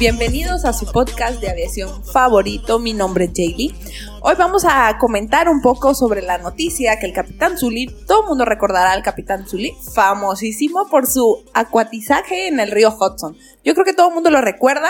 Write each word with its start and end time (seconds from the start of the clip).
Bienvenidos 0.00 0.64
a 0.64 0.72
su 0.72 0.90
podcast 0.90 1.42
de 1.42 1.50
aviación 1.50 2.02
favorito. 2.02 2.78
Mi 2.78 2.94
nombre 2.94 3.26
es 3.26 3.32
Jaylee. 3.34 3.74
Hoy 4.22 4.34
vamos 4.38 4.64
a 4.66 4.96
comentar 4.98 5.46
un 5.50 5.60
poco 5.60 5.94
sobre 5.94 6.22
la 6.22 6.38
noticia 6.38 6.98
que 6.98 7.04
el 7.04 7.12
Capitán 7.12 7.58
Zully, 7.58 7.86
todo 8.06 8.22
el 8.22 8.28
mundo 8.28 8.46
recordará 8.46 8.92
al 8.92 9.02
Capitán 9.02 9.46
Zully, 9.46 9.74
famosísimo 9.94 10.88
por 10.88 11.06
su 11.06 11.44
acuatizaje 11.52 12.48
en 12.48 12.60
el 12.60 12.70
río 12.70 12.96
Hudson. 12.98 13.36
Yo 13.62 13.74
creo 13.74 13.84
que 13.84 13.92
todo 13.92 14.08
el 14.08 14.14
mundo 14.14 14.30
lo 14.30 14.40
recuerda 14.40 14.88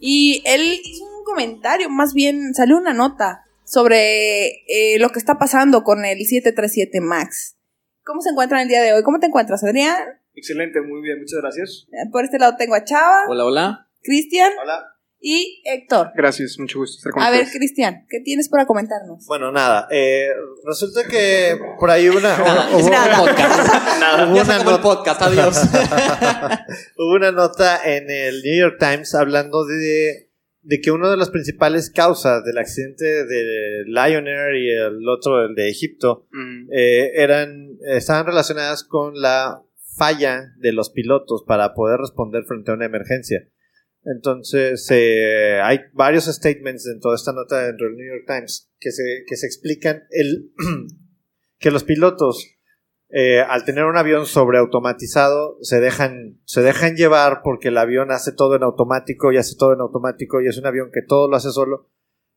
y 0.00 0.42
él 0.44 0.80
hizo 0.82 1.04
un 1.04 1.22
comentario, 1.22 1.88
más 1.88 2.12
bien 2.12 2.52
salió 2.52 2.78
una 2.78 2.94
nota 2.94 3.44
sobre 3.62 4.64
eh, 4.66 4.98
lo 4.98 5.10
que 5.10 5.20
está 5.20 5.38
pasando 5.38 5.84
con 5.84 6.04
el 6.04 6.18
737 6.18 7.00
MAX. 7.00 7.56
¿Cómo 8.02 8.22
se 8.22 8.30
encuentran 8.30 8.62
el 8.62 8.68
día 8.68 8.82
de 8.82 8.92
hoy? 8.92 9.04
¿Cómo 9.04 9.20
te 9.20 9.26
encuentras, 9.26 9.62
Adrián? 9.62 10.02
Excelente, 10.34 10.80
muy 10.80 11.00
bien, 11.00 11.20
muchas 11.20 11.40
gracias. 11.42 11.86
Por 12.10 12.24
este 12.24 12.40
lado 12.40 12.56
tengo 12.58 12.74
a 12.74 12.82
Chava, 12.82 13.22
Hola, 13.28 13.44
hola. 13.44 13.87
Cristian 14.02 14.52
Hola. 14.62 14.84
y 15.20 15.62
Héctor. 15.64 16.10
Gracias, 16.14 16.56
mucho 16.58 16.78
gusto 16.78 16.96
estar 16.98 17.12
con 17.12 17.22
A 17.22 17.30
ver. 17.30 17.46
Cristian, 17.52 18.06
¿qué 18.08 18.20
tienes 18.24 18.48
para 18.48 18.66
comentarnos? 18.66 19.24
Bueno, 19.26 19.50
nada, 19.52 19.86
eh, 19.90 20.28
resulta 20.64 21.04
que 21.04 21.58
por 21.78 21.90
ahí 21.90 22.08
hubo 22.08 22.18
una, 22.18 22.34
hubo, 22.72 22.78
hubo 22.80 22.90
Nada. 22.90 23.22
una, 23.22 23.30
Podcast. 23.32 23.58
Hubo 24.28 24.34
ya 24.36 24.42
una 24.42 24.44
se 24.44 24.52
acabó 24.52 24.70
el 24.70 24.76
not- 24.76 24.82
podcast, 24.82 25.22
adiós. 25.22 25.62
hubo 26.96 27.14
una 27.16 27.32
nota 27.32 27.80
en 27.96 28.10
el 28.10 28.42
New 28.42 28.58
York 28.60 28.76
Times 28.78 29.14
hablando 29.14 29.64
de, 29.66 30.30
de 30.62 30.80
que 30.80 30.90
una 30.90 31.10
de 31.10 31.16
las 31.16 31.30
principales 31.30 31.90
causas 31.90 32.44
del 32.44 32.58
accidente 32.58 33.04
de 33.24 33.84
Lion 33.86 34.26
Air 34.28 34.54
y 34.56 34.70
el 34.72 35.08
otro, 35.08 35.44
el 35.46 35.54
de 35.54 35.68
Egipto, 35.68 36.26
Mm, 36.30 36.68
eh, 36.72 37.10
eran, 37.16 37.78
estaban 37.86 38.26
relacionadas 38.26 38.84
con 38.84 39.20
la 39.20 39.62
falla 39.96 40.52
de 40.58 40.72
los 40.72 40.90
pilotos 40.90 41.42
para 41.46 41.74
poder 41.74 41.98
responder 42.00 42.44
frente 42.44 42.70
a 42.70 42.74
una 42.74 42.86
emergencia. 42.86 43.48
Entonces, 44.14 44.86
eh, 44.90 45.60
hay 45.62 45.80
varios 45.92 46.24
statements 46.24 46.84
dentro 46.84 47.10
de 47.10 47.16
esta 47.16 47.32
nota 47.32 47.66
dentro 47.66 47.86
del 47.86 47.96
New 47.96 48.06
York 48.06 48.24
Times 48.26 48.70
que 48.80 48.90
se, 48.90 49.24
que 49.26 49.36
se 49.36 49.46
explican 49.46 50.04
el, 50.10 50.50
que 51.58 51.70
los 51.70 51.84
pilotos, 51.84 52.56
eh, 53.10 53.40
al 53.40 53.66
tener 53.66 53.84
un 53.84 53.98
avión 53.98 54.24
sobreautomatizado, 54.24 55.58
se 55.60 55.80
dejan, 55.80 56.40
se 56.44 56.62
dejan 56.62 56.96
llevar 56.96 57.42
porque 57.44 57.68
el 57.68 57.76
avión 57.76 58.10
hace 58.10 58.32
todo 58.32 58.56
en 58.56 58.62
automático 58.62 59.30
y 59.30 59.36
hace 59.36 59.56
todo 59.56 59.74
en 59.74 59.80
automático 59.80 60.40
y 60.40 60.48
es 60.48 60.56
un 60.56 60.66
avión 60.66 60.90
que 60.90 61.02
todo 61.02 61.28
lo 61.28 61.36
hace 61.36 61.50
solo. 61.50 61.90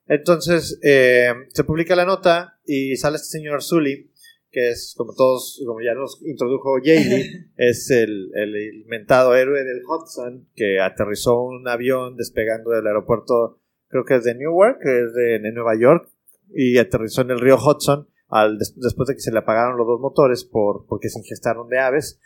Entonces, 0.07 0.78
eh, 0.84 1.34
se 1.53 1.63
publica 1.63 1.96
la 1.96 2.03
nota 2.03 2.59
y 2.66 2.97
sale 2.97 3.16
este 3.16 3.29
señor 3.29 3.63
Zully, 3.63 4.12
que 4.51 4.69
es, 4.69 4.94
como 4.97 5.13
todos, 5.16 5.62
como 5.66 5.81
ya 5.81 5.94
nos 5.94 6.22
introdujo 6.25 6.75
Jaylee, 6.84 7.51
es 7.57 7.89
el, 7.89 8.31
el 8.35 8.56
inventado 8.81 9.35
héroe 9.35 9.63
del 9.63 9.81
Hudson, 9.85 10.47
que 10.56 10.79
aterrizó 10.79 11.41
un 11.41 11.67
avión 11.67 12.17
despegando 12.17 12.72
del 12.72 12.85
aeropuerto, 12.88 13.59
creo 13.88 14.03
que 14.06 14.16
es 14.16 14.23
de 14.25 14.35
Newark, 14.35 14.79
que 14.84 15.03
es 15.06 15.13
de, 15.13 15.40
de 15.40 15.51
Nueva 15.53 15.75
York, 15.79 16.09
y 16.53 16.78
aterrizó 16.78 17.22
en 17.22 17.31
el 17.31 17.40
río 17.40 17.56
Hudson 17.56 18.07
al, 18.28 18.57
des- 18.57 18.78
después 18.78 19.07
de 19.07 19.16
que 19.16 19.22
se 19.22 19.31
le 19.31 19.40
apagaron 19.40 19.78
los 19.78 19.88
dos 19.88 20.00
motores 20.01 20.44
por, 20.44 20.85
porque 20.85 21.09
se 21.09 21.19
ingestaron 21.19 21.69
de 21.69 21.79
aves. 21.79 22.19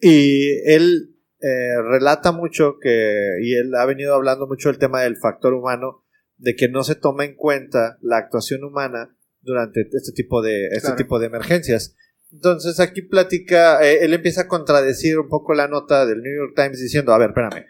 Y 0.00 0.58
él 0.70 1.16
eh, 1.40 1.82
relata 1.82 2.30
mucho 2.32 2.78
que, 2.80 3.36
y 3.42 3.54
él 3.54 3.74
ha 3.74 3.84
venido 3.84 4.14
hablando 4.14 4.46
mucho 4.46 4.68
del 4.68 4.78
tema 4.78 5.02
del 5.02 5.16
factor 5.16 5.54
humano, 5.54 6.04
de 6.36 6.54
que 6.56 6.68
no 6.68 6.84
se 6.84 6.94
toma 6.94 7.24
en 7.24 7.34
cuenta 7.36 7.98
la 8.00 8.18
actuación 8.18 8.64
humana 8.64 9.16
durante 9.44 9.82
este 9.92 10.12
tipo 10.12 10.42
de, 10.42 10.66
este 10.68 10.80
Claro. 10.80 10.96
tipo 10.96 11.18
de 11.18 11.26
emergencias. 11.26 11.94
Entonces 12.32 12.80
aquí 12.80 13.02
platica, 13.02 13.80
eh, 13.86 14.04
él 14.04 14.12
empieza 14.12 14.42
a 14.42 14.48
contradecir 14.48 15.18
un 15.18 15.28
poco 15.28 15.54
la 15.54 15.68
nota 15.68 16.04
del 16.06 16.20
New 16.22 16.34
York 16.36 16.54
Times 16.56 16.80
diciendo, 16.80 17.12
a 17.12 17.18
ver, 17.18 17.30
espérame, 17.30 17.64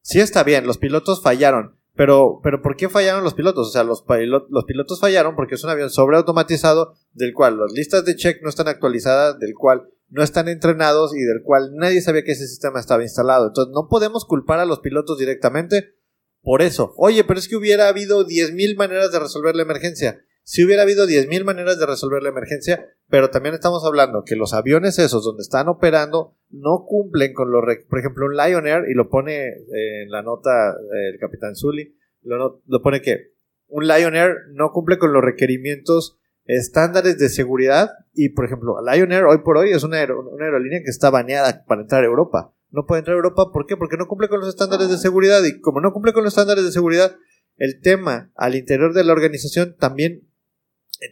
sí 0.00 0.20
está 0.20 0.42
bien, 0.44 0.66
los 0.66 0.78
pilotos 0.78 1.22
fallaron, 1.22 1.76
pero, 1.94 2.40
pero 2.42 2.62
¿por 2.62 2.76
qué 2.76 2.88
fallaron 2.88 3.22
los 3.24 3.34
pilotos? 3.34 3.68
O 3.68 3.70
sea, 3.70 3.84
los, 3.84 4.04
pilo- 4.06 4.46
los 4.48 4.64
pilotos 4.64 5.00
fallaron 5.00 5.36
porque 5.36 5.56
es 5.56 5.64
un 5.64 5.70
avión 5.70 5.90
sobreautomatizado 5.90 6.94
del 7.12 7.34
cual 7.34 7.58
las 7.58 7.72
listas 7.72 8.04
de 8.06 8.16
check 8.16 8.42
no 8.42 8.48
están 8.48 8.68
actualizadas, 8.68 9.38
del 9.40 9.52
cual 9.54 9.88
no 10.08 10.22
están 10.22 10.48
entrenados 10.48 11.14
y 11.14 11.20
del 11.20 11.42
cual 11.42 11.74
nadie 11.74 12.00
sabía 12.00 12.22
que 12.24 12.32
ese 12.32 12.46
sistema 12.46 12.80
estaba 12.80 13.02
instalado. 13.02 13.48
Entonces 13.48 13.74
no 13.74 13.88
podemos 13.90 14.24
culpar 14.24 14.58
a 14.60 14.64
los 14.64 14.78
pilotos 14.80 15.18
directamente 15.18 15.96
por 16.40 16.62
eso. 16.62 16.94
Oye, 16.96 17.24
pero 17.24 17.38
es 17.38 17.46
que 17.48 17.56
hubiera 17.56 17.88
habido 17.88 18.26
10.000 18.26 18.76
maneras 18.76 19.12
de 19.12 19.18
resolver 19.18 19.54
la 19.54 19.62
emergencia. 19.64 20.24
Si 20.50 20.64
hubiera 20.64 20.80
habido 20.84 21.06
10.000 21.06 21.44
maneras 21.44 21.78
de 21.78 21.84
resolver 21.84 22.22
la 22.22 22.30
emergencia, 22.30 22.86
pero 23.10 23.28
también 23.28 23.54
estamos 23.54 23.84
hablando 23.84 24.22
que 24.24 24.34
los 24.34 24.54
aviones 24.54 24.98
esos 24.98 25.22
donde 25.22 25.42
están 25.42 25.68
operando 25.68 26.38
no 26.48 26.86
cumplen 26.86 27.34
con 27.34 27.50
los... 27.50 27.62
Por 27.86 27.98
ejemplo, 27.98 28.24
un 28.24 28.34
Lion 28.34 28.66
Air, 28.66 28.84
y 28.90 28.94
lo 28.94 29.10
pone 29.10 29.46
eh, 29.46 30.04
en 30.04 30.10
la 30.10 30.22
nota 30.22 30.70
eh, 30.70 31.10
el 31.12 31.20
capitán 31.20 31.54
Zully, 31.54 31.94
lo, 32.22 32.38
no- 32.38 32.62
lo 32.66 32.80
pone 32.80 33.02
que 33.02 33.34
un 33.66 33.86
Lion 33.86 34.16
Air 34.16 34.36
no 34.54 34.70
cumple 34.72 34.96
con 34.96 35.12
los 35.12 35.22
requerimientos 35.22 36.16
estándares 36.46 37.18
de 37.18 37.28
seguridad 37.28 37.90
y, 38.14 38.30
por 38.30 38.46
ejemplo, 38.46 38.76
Lion 38.90 39.12
Air 39.12 39.24
hoy 39.24 39.42
por 39.44 39.58
hoy 39.58 39.72
es 39.72 39.84
una, 39.84 40.02
una 40.02 40.46
aerolínea 40.46 40.80
que 40.82 40.88
está 40.90 41.10
baneada 41.10 41.62
para 41.66 41.82
entrar 41.82 42.04
a 42.04 42.06
Europa. 42.06 42.54
No 42.70 42.86
puede 42.86 43.00
entrar 43.00 43.16
a 43.16 43.18
Europa, 43.18 43.50
¿por 43.52 43.66
qué? 43.66 43.76
Porque 43.76 43.98
no 43.98 44.08
cumple 44.08 44.30
con 44.30 44.40
los 44.40 44.48
estándares 44.48 44.88
de 44.88 44.96
seguridad 44.96 45.44
y 45.44 45.60
como 45.60 45.82
no 45.82 45.92
cumple 45.92 46.14
con 46.14 46.24
los 46.24 46.32
estándares 46.32 46.64
de 46.64 46.72
seguridad, 46.72 47.16
el 47.58 47.82
tema 47.82 48.30
al 48.34 48.54
interior 48.54 48.94
de 48.94 49.04
la 49.04 49.12
organización 49.12 49.76
también 49.78 50.27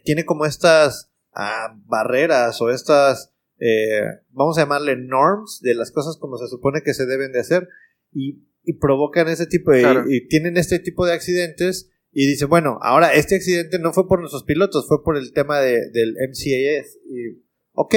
tiene 0.03 0.25
como 0.25 0.45
estas 0.45 1.11
ah, 1.33 1.75
barreras 1.85 2.61
o 2.61 2.69
estas, 2.69 3.33
eh, 3.59 4.01
vamos 4.29 4.57
a 4.57 4.61
llamarle 4.61 4.95
norms 4.97 5.59
de 5.61 5.73
las 5.75 5.91
cosas 5.91 6.17
como 6.19 6.37
se 6.37 6.47
supone 6.47 6.81
que 6.83 6.93
se 6.93 7.05
deben 7.05 7.31
de 7.31 7.39
hacer 7.39 7.67
y, 8.11 8.43
y 8.63 8.73
provocan 8.73 9.27
ese 9.27 9.45
tipo 9.45 9.71
de, 9.71 9.81
Claro. 9.81 10.03
y, 10.09 10.27
tienen 10.27 10.57
este 10.57 10.79
tipo 10.79 11.05
de 11.05 11.13
accidentes 11.13 11.89
y 12.11 12.25
dicen, 12.27 12.49
bueno, 12.49 12.79
ahora 12.81 13.13
este 13.13 13.35
accidente 13.35 13.79
no 13.79 13.93
fue 13.93 14.07
por 14.07 14.19
nuestros 14.19 14.43
pilotos, 14.43 14.87
fue 14.87 15.03
por 15.03 15.17
el 15.17 15.33
tema 15.33 15.59
de- 15.59 15.89
del 15.91 16.15
MCAS. 16.29 16.97
Y, 17.05 17.43
ok, 17.73 17.95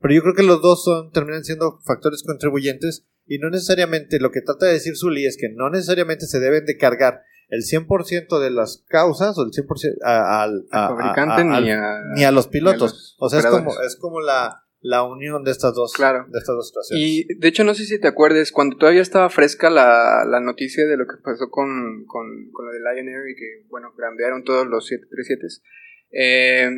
pero 0.00 0.14
yo 0.14 0.22
creo 0.22 0.34
que 0.34 0.42
los 0.42 0.62
dos 0.62 0.84
son, 0.84 1.10
terminan 1.12 1.44
siendo 1.44 1.80
factores 1.84 2.22
contribuyentes 2.22 3.04
y 3.26 3.38
no 3.38 3.50
necesariamente, 3.50 4.20
lo 4.20 4.30
que 4.30 4.40
trata 4.40 4.66
de 4.66 4.72
decir 4.74 4.96
Zully 4.96 5.26
es 5.26 5.36
que 5.36 5.50
no 5.50 5.68
necesariamente 5.68 6.26
se 6.26 6.40
deben 6.40 6.64
de 6.64 6.78
cargar 6.78 7.20
el 7.48 7.62
100% 7.62 8.40
de 8.40 8.50
las 8.50 8.84
causas 8.88 9.36
o 9.38 9.42
el 9.42 9.50
100% 9.52 9.96
a- 10.04 10.40
a- 10.40 10.42
al 10.44 10.66
fabricante 10.70 11.44
ni, 11.44 11.70
ni 12.16 12.24
a 12.24 12.30
los 12.30 12.46
pilotos. 12.48 12.80
los 12.82 13.16
o 13.18 13.28
sea, 13.30 13.40
es 13.40 13.46
como, 13.46 13.70
es 13.86 13.96
como 13.96 14.20
la, 14.20 14.64
la 14.80 15.02
unión 15.02 15.44
de 15.44 15.50
estas 15.50 15.74
dos, 15.74 15.92
Claro. 15.94 16.26
de 16.28 16.38
estas 16.38 16.54
dos 16.54 16.68
situaciones. 16.68 17.04
Y 17.04 17.26
de 17.38 17.48
hecho, 17.48 17.64
no 17.64 17.74
sé 17.74 17.84
si 17.84 17.98
te 17.98 18.06
acuerdes, 18.08 18.52
cuando 18.52 18.76
todavía 18.76 19.02
estaba 19.02 19.28
fresca 19.30 19.70
la, 19.70 20.24
la 20.26 20.40
noticia 20.40 20.86
de 20.86 20.96
lo 20.96 21.06
que 21.06 21.16
pasó 21.24 21.48
con, 21.50 22.04
con, 22.06 22.50
con 22.52 22.66
lo 22.66 22.72
de 22.72 22.78
Lion 22.80 23.08
Air 23.08 23.28
y 23.30 23.34
que, 23.34 23.66
bueno, 23.70 23.92
grandearon 23.96 24.44
todos 24.44 24.66
los 24.66 24.88
737s. 24.90 25.62
Eh, 26.12 26.70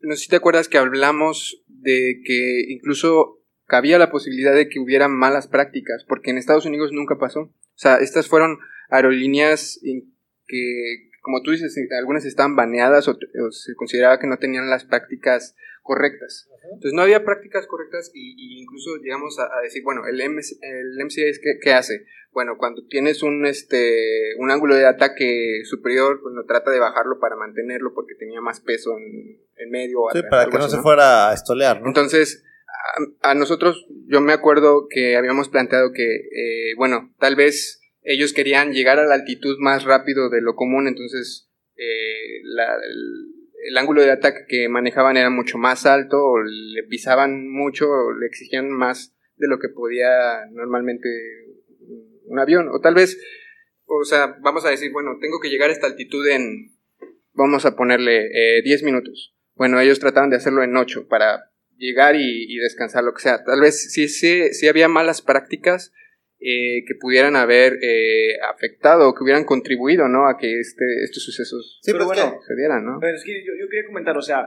no 0.00 0.14
sé 0.14 0.22
si 0.24 0.28
te 0.28 0.36
acuerdas 0.36 0.68
que 0.68 0.78
hablamos 0.78 1.62
de 1.66 2.20
que 2.24 2.64
incluso 2.68 3.40
cabía 3.66 3.98
la 3.98 4.10
posibilidad 4.10 4.54
de 4.54 4.68
que 4.68 4.78
hubiera 4.78 5.08
malas 5.08 5.48
prácticas, 5.48 6.04
porque 6.08 6.30
en 6.30 6.38
Estados 6.38 6.64
Unidos 6.66 6.90
nunca 6.92 7.18
pasó. 7.18 7.40
O 7.40 7.52
sea, 7.74 7.96
estas 7.96 8.28
fueron 8.28 8.58
aerolíneas 8.90 9.78
in- 9.82 10.14
que, 10.48 11.10
como 11.20 11.42
tú 11.42 11.52
dices, 11.52 11.76
algunas 11.98 12.24
estaban 12.24 12.56
baneadas 12.56 13.06
o, 13.06 13.12
o 13.12 13.50
se 13.52 13.74
consideraba 13.76 14.18
que 14.18 14.26
no 14.26 14.38
tenían 14.38 14.68
las 14.70 14.84
prácticas 14.84 15.54
correctas. 15.82 16.48
Entonces 16.64 16.92
no 16.92 17.02
había 17.02 17.24
prácticas 17.24 17.66
correctas 17.66 18.10
y, 18.12 18.34
y 18.36 18.60
incluso 18.60 18.96
llegamos 18.96 19.38
a, 19.38 19.44
a 19.44 19.62
decir, 19.62 19.82
bueno, 19.82 20.02
el, 20.06 20.16
MS 20.30 20.58
el 20.60 20.98
MCA 21.02 21.38
¿qué, 21.42 21.58
qué 21.62 21.72
hace? 21.72 22.04
Bueno, 22.30 22.56
cuando 22.58 22.86
tienes 22.86 23.22
un, 23.22 23.46
este, 23.46 24.34
un 24.38 24.50
ángulo 24.50 24.74
de 24.74 24.86
ataque 24.86 25.62
superior, 25.64 26.20
pues 26.22 26.34
no 26.34 26.44
trata 26.44 26.70
de 26.70 26.78
bajarlo 26.78 27.18
para 27.18 27.36
mantenerlo 27.36 27.94
porque 27.94 28.14
tenía 28.14 28.40
más 28.40 28.60
peso 28.60 28.96
en, 28.98 29.40
en 29.56 29.70
medio. 29.70 30.00
Sí, 30.12 30.18
atrás, 30.18 30.30
para 30.30 30.50
que 30.50 30.58
no 30.58 30.64
así, 30.64 30.76
se 30.76 30.82
fuera 30.82 31.30
a 31.30 31.34
estolear, 31.34 31.80
¿no? 31.80 31.88
entonces, 31.88 32.44
a, 33.22 33.30
a 33.30 33.34
nosotros, 33.34 33.86
yo 34.06 34.20
me 34.20 34.34
acuerdo 34.34 34.88
que 34.90 35.16
habíamos 35.16 35.48
planteado 35.48 35.92
que, 35.92 36.04
eh, 36.04 36.74
bueno, 36.76 37.14
tal 37.18 37.34
vez 37.34 37.77
ellos 38.08 38.32
querían 38.32 38.72
llegar 38.72 38.98
a 38.98 39.04
la 39.04 39.14
altitud 39.14 39.58
más 39.58 39.84
rápido 39.84 40.30
de 40.30 40.40
lo 40.40 40.56
común, 40.56 40.88
entonces 40.88 41.50
eh, 41.76 42.40
el 43.66 43.76
ángulo 43.76 44.00
de 44.00 44.10
ataque 44.10 44.46
que 44.48 44.68
manejaban 44.70 45.18
era 45.18 45.28
mucho 45.28 45.58
más 45.58 45.84
alto, 45.84 46.16
o 46.16 46.42
le 46.42 46.84
pisaban 46.84 47.50
mucho, 47.50 47.86
o 47.90 48.14
le 48.18 48.26
exigían 48.26 48.70
más 48.70 49.14
de 49.36 49.46
lo 49.46 49.58
que 49.58 49.68
podía 49.68 50.46
normalmente 50.52 51.06
un 52.24 52.38
avión, 52.38 52.68
o 52.72 52.80
tal 52.80 52.94
vez, 52.94 53.20
o 53.84 54.02
sea, 54.04 54.38
vamos 54.40 54.64
a 54.64 54.70
decir, 54.70 54.90
bueno, 54.90 55.18
tengo 55.20 55.38
que 55.38 55.50
llegar 55.50 55.68
a 55.68 55.74
esta 55.74 55.86
altitud 55.86 56.26
en, 56.28 56.72
vamos 57.34 57.66
a 57.66 57.76
ponerle 57.76 58.30
eh, 58.32 58.62
10 58.62 58.84
minutos. 58.84 59.34
Bueno, 59.54 59.80
ellos 59.80 60.00
trataban 60.00 60.30
de 60.30 60.36
hacerlo 60.36 60.62
en 60.62 60.74
8 60.74 61.08
para 61.08 61.50
llegar 61.76 62.16
y, 62.16 62.46
y 62.48 62.56
descansar, 62.56 63.04
lo 63.04 63.12
que 63.12 63.20
sea. 63.20 63.44
Tal 63.44 63.60
vez 63.60 63.92
sí, 63.92 64.08
sí, 64.08 64.54
sí 64.54 64.66
había 64.66 64.88
malas 64.88 65.20
prácticas 65.20 65.92
eh, 66.40 66.84
que 66.86 66.94
pudieran 67.00 67.34
haber 67.36 67.78
eh, 67.82 68.38
afectado 68.52 69.08
o 69.08 69.14
que 69.14 69.24
hubieran 69.24 69.44
contribuido, 69.44 70.08
¿no? 70.08 70.28
A 70.28 70.36
que 70.38 70.60
este, 70.60 70.84
estos 71.04 71.22
sucesos 71.24 71.80
Sí, 71.82 71.92
Pero 71.92 72.04
pero 72.08 72.12
es 72.12 72.18
bueno, 72.20 72.32
que- 72.38 72.40
sucedieran, 72.46 72.84
¿no? 72.84 72.98
Pero 73.00 73.16
es 73.16 73.24
que 73.24 73.44
yo, 73.44 73.52
yo 73.58 73.68
quería 73.68 73.86
comentar, 73.86 74.16
o 74.16 74.22
sea, 74.22 74.46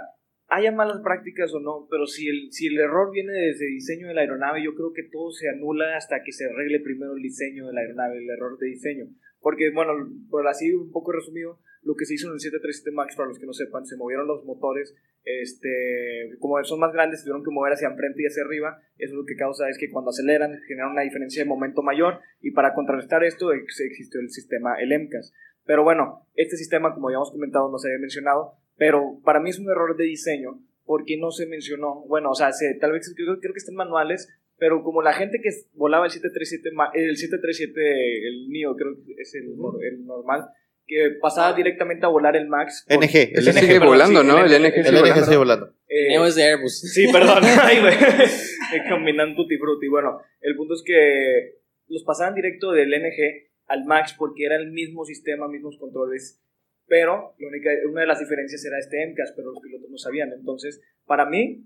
haya 0.51 0.71
malas 0.71 0.99
prácticas 1.01 1.53
o 1.53 1.59
no, 1.59 1.87
pero 1.89 2.05
si 2.05 2.27
el, 2.27 2.51
si 2.51 2.67
el 2.67 2.77
error 2.77 3.09
viene 3.11 3.31
desde 3.31 3.67
el 3.67 3.73
diseño 3.75 4.07
de 4.07 4.13
la 4.13 4.21
aeronave, 4.21 4.61
yo 4.63 4.75
creo 4.75 4.91
que 4.93 5.03
todo 5.03 5.31
se 5.31 5.49
anula 5.49 5.95
hasta 5.95 6.21
que 6.23 6.31
se 6.33 6.45
arregle 6.45 6.81
primero 6.81 7.15
el 7.15 7.21
diseño 7.23 7.67
de 7.67 7.73
la 7.73 7.81
aeronave, 7.81 8.17
el 8.17 8.29
error 8.29 8.57
de 8.59 8.67
diseño. 8.67 9.05
Porque, 9.39 9.71
bueno, 9.73 9.93
por 10.29 10.45
así 10.47 10.71
un 10.73 10.91
poco 10.91 11.13
resumido, 11.13 11.57
lo 11.83 11.95
que 11.95 12.05
se 12.05 12.13
hizo 12.13 12.27
en 12.27 12.33
el 12.33 12.39
737 12.39 12.91
MAX, 12.91 13.15
para 13.15 13.29
los 13.29 13.39
que 13.39 13.47
no 13.47 13.53
sepan, 13.53 13.85
se 13.87 13.97
movieron 13.97 14.27
los 14.27 14.45
motores, 14.45 14.93
este, 15.23 16.35
como 16.39 16.61
son 16.63 16.79
más 16.79 16.93
grandes, 16.93 17.23
tuvieron 17.23 17.43
que 17.43 17.49
mover 17.49 17.73
hacia 17.73 17.87
enfrente 17.87 18.21
y 18.21 18.25
hacia 18.27 18.43
arriba, 18.43 18.77
eso 18.97 19.15
lo 19.15 19.25
que 19.25 19.35
causa 19.35 19.69
es 19.69 19.77
que 19.79 19.89
cuando 19.89 20.09
aceleran 20.09 20.59
generan 20.67 20.91
una 20.91 21.01
diferencia 21.01 21.43
de 21.43 21.49
momento 21.49 21.81
mayor, 21.81 22.19
y 22.41 22.51
para 22.51 22.73
contrarrestar 22.73 23.23
esto 23.23 23.53
ex- 23.53 23.79
existió 23.79 24.19
el 24.19 24.29
sistema, 24.29 24.75
el 24.79 24.91
MCAS. 24.99 25.33
Pero 25.65 25.83
bueno, 25.83 26.27
este 26.35 26.57
sistema, 26.57 26.93
como 26.93 27.07
habíamos 27.07 27.31
comentado, 27.31 27.71
no 27.71 27.77
se 27.77 27.87
había 27.87 27.99
mencionado, 27.99 28.53
pero 28.81 29.19
para 29.23 29.39
mí 29.39 29.51
es 29.51 29.59
un 29.59 29.69
error 29.69 29.95
de 29.95 30.05
diseño 30.05 30.59
porque 30.85 31.15
no 31.15 31.29
se 31.29 31.45
mencionó. 31.45 32.03
Bueno, 32.07 32.31
o 32.31 32.35
sea, 32.35 32.51
se- 32.51 32.73
tal 32.81 32.93
vez 32.93 33.13
creo, 33.15 33.39
creo 33.39 33.53
que 33.53 33.59
están 33.59 33.75
manuales, 33.75 34.27
pero 34.57 34.81
como 34.83 35.03
la 35.03 35.13
gente 35.13 35.39
que 35.39 35.49
volaba 35.73 36.05
el 36.05 36.11
737, 36.11 36.71
ma- 36.73 36.89
el 36.95 37.15
737, 37.15 38.27
el 38.27 38.49
NIO, 38.49 38.75
creo 38.75 38.95
que 39.05 39.21
es 39.21 39.35
el, 39.35 39.53
el 39.87 40.03
normal, 40.05 40.47
que 40.87 41.11
pasaba 41.21 41.53
directamente 41.53 42.07
a 42.07 42.09
volar 42.09 42.35
el 42.35 42.47
MAX. 42.47 42.85
por- 42.89 42.97
NG, 42.97 43.15
el 43.37 43.47
Ese 43.47 43.51
NG, 43.51 43.59
sigue 43.59 43.73
perdón, 43.73 43.87
volando, 43.89 44.21
sí, 44.21 44.27
¿no? 44.27 44.45
El 44.45 44.51
NG 44.63 44.73
El 44.77 44.95
NG 44.95 44.99
volando. 44.99 45.25
sigue 45.25 45.37
volando. 45.37 45.73
eh, 45.87 46.09
Neo 46.09 46.25
es 46.25 46.35
de 46.35 46.43
Airbus. 46.43 46.79
Sí, 46.79 47.05
perdón. 47.13 47.43
Ay, 47.61 47.79
güey. 47.81 47.93
Eh, 47.93 48.81
Combinando 48.89 49.35
tutti 49.35 49.57
frutti. 49.59 49.87
Bueno, 49.89 50.17
el 50.41 50.55
punto 50.55 50.73
es 50.73 50.81
que 50.83 51.59
los 51.87 52.03
pasaban 52.03 52.33
directo 52.33 52.71
del 52.71 52.89
NG 52.89 53.51
al 53.67 53.85
Max 53.85 54.15
porque 54.17 54.45
era 54.45 54.55
el 54.57 54.71
mismo 54.71 55.05
sistema, 55.05 55.47
mismos 55.47 55.77
controles. 55.77 56.41
Pero 56.87 57.35
la 57.39 57.47
única, 57.47 57.69
una 57.89 58.01
de 58.01 58.07
las 58.07 58.19
diferencias 58.19 58.63
era 58.65 58.77
este 58.79 59.05
MCAS, 59.07 59.33
pero 59.35 59.51
los 59.51 59.61
pilotos 59.61 59.89
no 59.89 59.97
sabían. 59.97 60.31
Entonces, 60.33 60.81
para 61.05 61.25
mí, 61.25 61.65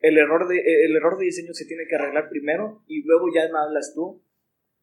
el 0.00 0.18
error 0.18 0.46
de, 0.48 0.58
el 0.84 0.94
error 0.96 1.18
de 1.18 1.24
diseño 1.26 1.54
se 1.54 1.64
tiene 1.64 1.84
que 1.88 1.94
arreglar 1.96 2.28
primero 2.28 2.82
y 2.86 3.02
luego 3.04 3.26
ya 3.34 3.42
me 3.50 3.58
hablas 3.58 3.92
tú 3.94 4.22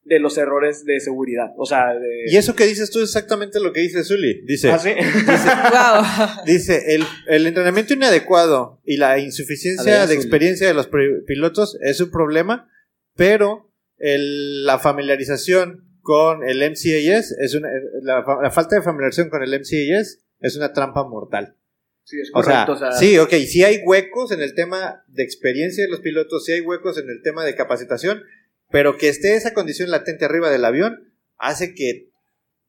de 0.06 0.20
los 0.20 0.38
errores 0.38 0.84
de 0.84 1.00
seguridad. 1.00 1.52
O 1.58 1.66
sea, 1.66 1.94
de... 1.94 2.26
Y 2.28 2.36
eso 2.36 2.56
que 2.56 2.66
dices 2.66 2.90
tú 2.92 3.00
es 3.00 3.06
exactamente 3.10 3.60
lo 3.62 3.72
que 3.72 3.80
dice 3.82 4.04
Zully. 4.04 4.42
Dice, 4.46 4.70
¿Ah, 4.72 4.78
sí? 4.80 4.90
Wow. 4.90 6.44
dice 6.46 6.96
el, 6.96 7.04
el 7.28 7.48
entrenamiento 7.48 7.94
inadecuado 7.94 8.82
y 8.84 8.98
la 8.98 9.20
insuficiencia 9.20 9.96
A 9.96 10.00
ver, 10.00 10.10
de 10.10 10.16
experiencia 10.16 10.68
de 10.68 10.74
los 10.74 10.90
pilotos 11.26 11.78
es 11.82 12.02
un 12.02 12.12
problema, 12.12 12.70
pero 13.16 13.72
el- 13.98 14.66
la 14.66 14.78
familiarización 14.80 15.88
con 16.04 16.44
el 16.48 16.60
MCAS 16.60 17.32
es 17.40 17.56
una, 17.56 17.70
la, 18.04 18.24
fa- 18.24 18.42
la 18.44 18.52
falta 18.52 18.76
de 18.76 18.84
familiarización 18.84 19.30
con 19.30 19.42
el 19.42 19.50
MCAS 19.60 20.20
es 20.42 20.56
una 20.56 20.72
trampa 20.74 21.04
mortal. 21.08 21.58
Sí, 22.04 22.20
es 22.20 22.30
O 22.36 22.44
sea, 22.44 22.66
correcto. 22.66 22.74
o 22.74 22.78
sea, 22.78 22.92
sí, 23.00 23.18
ok, 23.18 23.32
sí 23.48 23.64
hay 23.64 23.80
huecos 23.86 24.32
en 24.34 24.42
el 24.42 24.54
tema 24.54 25.04
de 25.08 25.24
experiencia 25.24 25.86
de 25.86 25.90
los 25.90 26.02
pilotos, 26.02 26.44
sí 26.46 26.52
hay 26.52 26.60
huecos 26.62 26.98
en 27.00 27.10
el 27.10 27.22
tema 27.24 27.46
de 27.46 27.56
capacitación, 27.56 28.22
pero 28.70 28.98
que 28.98 29.08
esté 29.10 29.36
esa 29.36 29.54
condición 29.54 29.90
latente 29.90 30.26
arriba 30.26 30.50
del 30.52 30.66
avión 30.66 31.14
hace 31.38 31.74
que, 31.74 32.10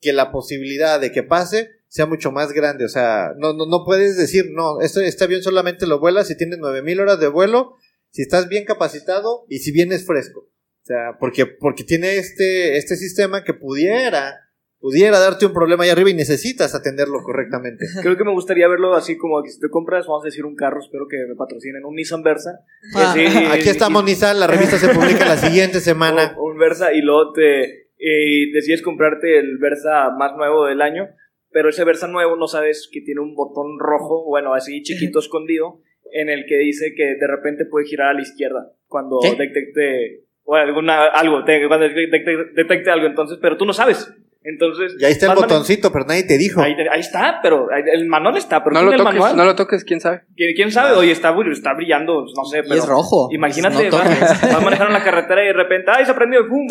que 0.01 0.13
la 0.13 0.31
posibilidad 0.31 1.01
de 1.01 1.11
que 1.11 1.25
pase 1.25 1.71
sea 1.89 2.07
mucho 2.07 2.31
más 2.31 2.53
grande. 2.53 2.85
O 2.85 2.89
sea, 2.89 3.33
no, 3.37 3.53
no, 3.55 3.67
no 3.67 3.85
puedes 3.85 4.17
decir, 4.17 4.47
no, 4.53 4.81
este, 4.81 5.07
este 5.09 5.25
avión 5.25 5.43
solamente 5.43 5.87
lo 5.87 5.99
vuelas 5.99 6.29
si 6.29 6.37
tienes 6.37 6.59
9000 6.61 7.01
horas 7.01 7.19
de 7.19 7.29
vuelo, 7.29 7.75
si 8.11 8.23
estás 8.23 8.49
bien 8.49 8.65
capacitado 8.65 9.45
y 9.49 9.59
si 9.59 9.73
vienes 9.73 10.07
fresco. 10.07 10.49
O 10.85 10.87
sea, 10.87 11.17
porque, 11.19 11.47
porque 11.47 11.83
tiene 11.83 12.19
este, 12.19 12.77
este 12.77 12.97
sistema 12.97 13.43
que 13.43 13.55
pudiera, 13.55 14.35
pudiera 14.81 15.19
darte 15.19 15.47
un 15.47 15.55
problema 15.55 15.85
ahí 15.85 15.89
arriba 15.89 16.11
y 16.11 16.15
necesitas 16.15 16.75
atenderlo 16.75 17.23
correctamente. 17.23 17.87
Creo 18.03 18.19
que 18.19 18.25
me 18.25 18.33
gustaría 18.33 18.69
verlo 18.69 18.95
así 18.95 19.17
como 19.17 19.43
que 19.43 19.49
si 19.49 19.59
te 19.61 19.71
compras, 19.71 20.07
vamos 20.07 20.25
a 20.25 20.27
decir, 20.29 20.45
un 20.45 20.55
carro, 20.57 20.81
espero 20.81 21.07
que 21.09 21.17
me 21.27 21.37
patrocinen, 21.37 21.87
un 21.87 21.95
Nissan 21.95 22.23
Versa. 22.23 22.61
Ah, 22.95 23.13
así- 23.13 23.25
Aquí 23.51 23.71
estamos, 23.71 24.03
y- 24.03 24.07
Nissan. 24.07 24.39
La 24.39 24.47
revista 24.47 24.77
se 24.77 24.89
publica 24.91 25.25
la 25.25 25.39
siguiente 25.39 25.81
semana. 25.81 26.37
un 26.39 26.59
Versa 26.59 26.93
y 26.93 27.01
luego 27.01 27.33
te 27.33 27.89
y 27.97 28.53
decides 28.53 28.83
comprarte 28.83 29.39
el 29.39 29.57
Versa 29.57 30.11
más 30.19 30.37
nuevo 30.37 30.67
del 30.67 30.83
año, 30.83 31.09
pero 31.51 31.71
ese 31.71 31.85
Versa 31.85 32.09
nuevo 32.09 32.37
no 32.37 32.47
sabes 32.47 32.91
que 32.93 33.01
tiene 33.01 33.23
un 33.23 33.35
botón 33.35 33.79
rojo, 33.79 34.25
bueno, 34.27 34.53
así 34.53 34.83
chiquito 34.83 35.19
escondido, 35.21 35.81
en 36.13 36.29
el 36.29 36.45
que 36.47 36.59
dice 36.59 36.93
que 36.95 37.15
de 37.19 37.27
repente 37.27 37.65
puede 37.65 37.87
girar 37.87 38.09
a 38.09 38.13
la 38.13 38.21
izquierda 38.21 38.71
cuando 38.87 39.19
¿Qué? 39.23 39.31
detecte 39.31 40.25
o 40.45 40.55
alguna 40.55 41.05
algo, 41.07 41.45
te- 41.45 41.67
cuando 41.69 41.89
detecte, 41.89 42.37
detecte 42.55 42.91
algo, 42.91 43.07
entonces, 43.07 43.39
pero 43.41 43.57
tú 43.57 43.65
no 43.67 43.73
sabes. 43.73 44.13
Entonces, 44.47 44.95
Y 45.01 45.05
ahí 45.07 45.13
está 45.13 45.33
el 45.33 45.37
botoncito, 45.37 45.91
pero 45.91 46.05
nadie 46.05 46.25
te 46.25 46.37
dijo. 46.37 46.61
Ahí, 46.61 46.75
ahí 46.93 47.01
está, 47.01 47.41
pero 47.43 47.69
el 47.71 48.05
manual 48.07 48.37
está, 48.37 48.63
pero 48.63 48.75
No 48.75 48.81
¿quién 48.81 48.99
lo 48.99 49.05
toques, 49.05 49.15
manual? 49.15 49.37
no 49.39 49.45
lo 49.47 49.55
toques, 49.57 49.85
quién 49.85 50.01
sabe. 50.03 50.25
¿Quién, 50.37 50.55
quién 50.55 50.71
sabe? 50.71 50.93
Oye, 50.99 51.13
está, 51.13 51.35
está 51.51 51.73
brillando, 51.73 52.27
no 52.37 52.45
sé, 52.45 52.59
Y 52.59 52.63
pero... 52.63 52.75
es 52.75 52.87
rojo. 52.87 53.29
Imagínate, 53.33 53.89
No 53.89 53.97
vas, 53.97 54.43
vas 54.53 54.63
manejando 54.63 54.89
en 54.89 54.99
la 54.99 55.03
carretera 55.03 55.43
y 55.43 55.47
de 55.47 55.53
repente, 55.55 55.91
¡ay, 55.95 56.05
se 56.05 56.13
prendió! 56.13 56.47
¡Pum! 56.47 56.67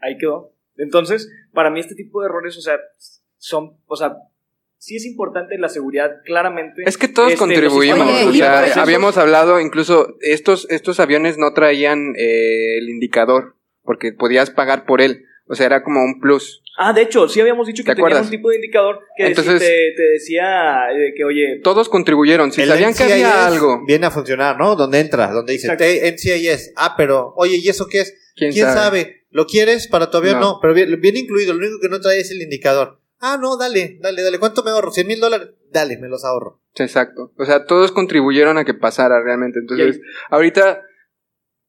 Ahí 0.00 0.18
quedó. 0.18 0.50
Entonces, 0.76 1.30
para 1.52 1.70
mí 1.70 1.78
este 1.78 1.94
tipo 1.94 2.20
de 2.20 2.26
errores, 2.26 2.56
o 2.58 2.60
sea, 2.60 2.78
son, 3.38 3.76
o 3.86 3.94
sea, 3.94 4.16
sí 4.78 4.96
es 4.96 5.06
importante 5.06 5.56
la 5.58 5.68
seguridad, 5.68 6.10
claramente. 6.24 6.82
Es 6.86 6.98
que 6.98 7.08
todos 7.08 7.28
Este, 7.32 7.38
contribuimos, 7.38 8.06
Oye, 8.26 8.28
o 8.28 8.32
sea, 8.32 8.66
eso- 8.66 8.80
habíamos 8.80 9.16
hablado, 9.16 9.60
incluso 9.60 10.16
estos, 10.20 10.66
estos 10.70 11.00
aviones 11.00 11.38
no 11.38 11.52
traían 11.54 12.14
eh, 12.18 12.78
el 12.78 12.88
indicador, 12.88 13.56
porque 13.82 14.12
podías 14.12 14.50
pagar 14.50 14.84
por 14.86 15.00
él, 15.00 15.24
o 15.46 15.54
sea, 15.54 15.66
era 15.66 15.82
como 15.82 16.02
un 16.04 16.20
plus. 16.20 16.62
Ah, 16.76 16.92
de 16.92 17.02
hecho, 17.02 17.28
sí 17.28 17.40
habíamos 17.40 17.66
dicho 17.68 17.84
que 17.84 17.94
¿Te 17.94 18.02
tenían 18.02 18.24
un 18.24 18.30
tipo 18.30 18.50
de 18.50 18.56
indicador 18.56 18.98
que 19.16 19.26
Entonces- 19.28 19.60
te, 19.60 19.92
te 19.96 20.02
decía 20.14 20.90
eh, 20.92 21.14
que, 21.16 21.24
oye, 21.24 21.60
Todos 21.62 21.88
contribuyeron, 21.88 22.50
si 22.50 22.62
El 22.62 22.68
sabían 22.68 22.92
que 22.94 23.04
NCIS 23.04 23.12
había 23.12 23.46
algo, 23.46 23.84
Viene 23.86 24.06
a 24.06 24.10
funcionar, 24.10 24.58
¿no? 24.58 24.74
Donde 24.74 24.98
entra, 24.98 25.30
donde 25.30 25.52
dice 25.52 25.68
NCIS. 25.72 26.72
Ah, 26.76 26.94
pero, 26.96 27.32
oye, 27.36 27.56
¿y 27.62 27.68
eso 27.68 27.86
qué 27.86 28.00
es? 28.00 28.16
quién, 28.34 28.50
¿Quién, 28.52 28.66
sabe? 28.66 28.76
sabe? 29.02 29.24
¿Lo 29.30 29.46
quieres 29.46 29.86
para 29.86 30.10
tu 30.10 30.16
avión? 30.16 30.40
No. 30.40 30.54
No. 30.54 30.58
pero 30.60 30.74
viene 30.74 31.18
incluido. 31.20 31.52
Lo 31.54 31.60
único 31.60 31.78
que 31.80 31.88
no 31.88 32.00
trae 32.00 32.18
es 32.20 32.30
el 32.32 32.42
indicador. 32.42 33.00
Ah, 33.26 33.38
no, 33.40 33.56
dale, 33.56 33.98
dale, 34.02 34.22
dale. 34.22 34.38
¿Cuánto 34.38 34.62
me 34.62 34.70
ahorro? 34.70 34.90
¿100 34.92 35.06
mil 35.06 35.18
dólares? 35.18 35.48
Dale, 35.72 35.96
me 35.96 36.08
los 36.08 36.24
ahorro. 36.26 36.60
Exacto. 36.74 37.32
O 37.38 37.44
sea, 37.46 37.64
todos 37.64 37.90
contribuyeron 37.90 38.58
a 38.58 38.64
que 38.66 38.74
pasara 38.74 39.22
realmente. 39.22 39.60
Entonces, 39.60 39.98
ahorita 40.28 40.82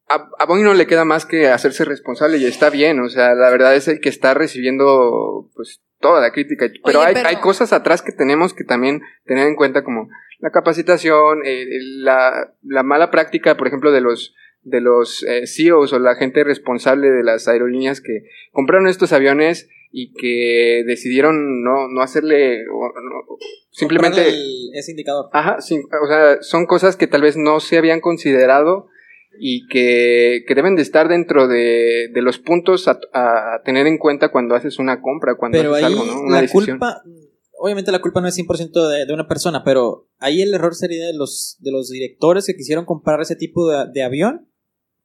a, 0.09 0.29
a 0.37 0.45
Boeing 0.45 0.65
no 0.65 0.73
le 0.73 0.85
queda 0.85 1.05
más 1.05 1.25
que 1.25 1.47
hacerse 1.47 1.85
responsable 1.85 2.37
y 2.37 2.45
está 2.45 2.69
bien. 2.69 2.99
O 2.99 3.07
sea, 3.07 3.33
la 3.35 3.49
verdad 3.49 3.73
es 3.75 3.87
el 3.87 4.01
que 4.01 4.09
está 4.09 4.33
recibiendo 4.33 5.49
pues 5.55 5.81
toda 6.01 6.19
la 6.19 6.31
crítica. 6.33 6.69
Pero, 6.83 6.99
Oye, 6.99 7.07
hay, 7.07 7.13
pero- 7.13 7.29
hay 7.29 7.37
cosas 7.37 7.71
atrás 7.71 8.01
que 8.01 8.11
tenemos 8.11 8.53
que 8.53 8.65
también 8.65 9.01
tener 9.23 9.47
en 9.47 9.55
cuenta 9.55 9.83
como 9.83 10.09
la 10.39 10.51
capacitación, 10.51 11.39
eh, 11.45 11.65
la, 11.99 12.53
la 12.63 12.83
mala 12.83 13.11
práctica, 13.11 13.55
por 13.55 13.67
ejemplo, 13.67 13.91
de 13.93 14.01
los 14.01 14.35
de 14.61 14.81
los 14.81 15.23
eh, 15.23 15.45
CEOs 15.45 15.93
o 15.93 15.99
la 15.99 16.15
gente 16.15 16.43
responsable 16.43 17.11
de 17.11 17.23
las 17.23 17.47
aerolíneas 17.47 18.01
que 18.01 18.23
compraron 18.51 18.87
estos 18.87 19.13
aviones 19.13 19.69
y 19.97 20.11
que 20.11 20.83
decidieron 20.85 21.63
no, 21.63 21.87
no 21.87 22.01
hacerle 22.01 22.63
o- 22.67 22.91
no- 23.01 23.37
simplemente 23.71 24.27
el- 24.27 24.69
ese 24.73 24.91
indicador. 24.91 25.29
Ajá, 25.31 25.61
sí, 25.61 25.79
o 26.03 26.07
sea, 26.07 26.41
son 26.41 26.65
cosas 26.65 26.97
que 26.97 27.07
tal 27.07 27.21
vez 27.21 27.37
no 27.37 27.61
se 27.61 27.77
habían 27.77 28.01
considerado 28.01 28.87
y 29.39 29.67
que, 29.67 30.43
que 30.47 30.53
deben 30.55 30.75
de 30.75 30.81
estar 30.81 31.07
dentro 31.07 31.47
de, 31.47 32.09
de 32.13 32.21
los 32.21 32.39
puntos 32.39 32.89
a, 32.89 32.99
a 33.13 33.61
tener 33.63 33.87
en 33.87 33.97
cuenta 33.97 34.31
cuando 34.31 34.55
haces 34.55 34.79
una 34.79 35.01
compra, 35.01 35.35
cuando 35.35 35.57
Pero 35.57 35.73
haces 35.75 35.85
ahí 35.85 35.93
algo, 35.93 36.05
¿no? 36.05 36.19
Una 36.23 36.35
la 36.35 36.41
decisión. 36.41 36.77
culpa, 36.77 37.01
obviamente 37.57 37.91
la 37.93 38.01
culpa 38.01 38.19
no 38.19 38.27
es 38.27 38.35
100% 38.37 38.89
de, 38.89 39.05
de 39.05 39.13
una 39.13 39.29
persona, 39.29 39.63
pero 39.63 40.09
ahí 40.19 40.41
el 40.41 40.53
error 40.53 40.75
sería 40.75 41.05
de 41.07 41.13
los, 41.13 41.55
de 41.61 41.71
los 41.71 41.89
directores 41.89 42.45
que 42.45 42.55
quisieron 42.55 42.83
comprar 42.83 43.21
ese 43.21 43.37
tipo 43.37 43.69
de, 43.69 43.85
de 43.93 44.03
avión 44.03 44.49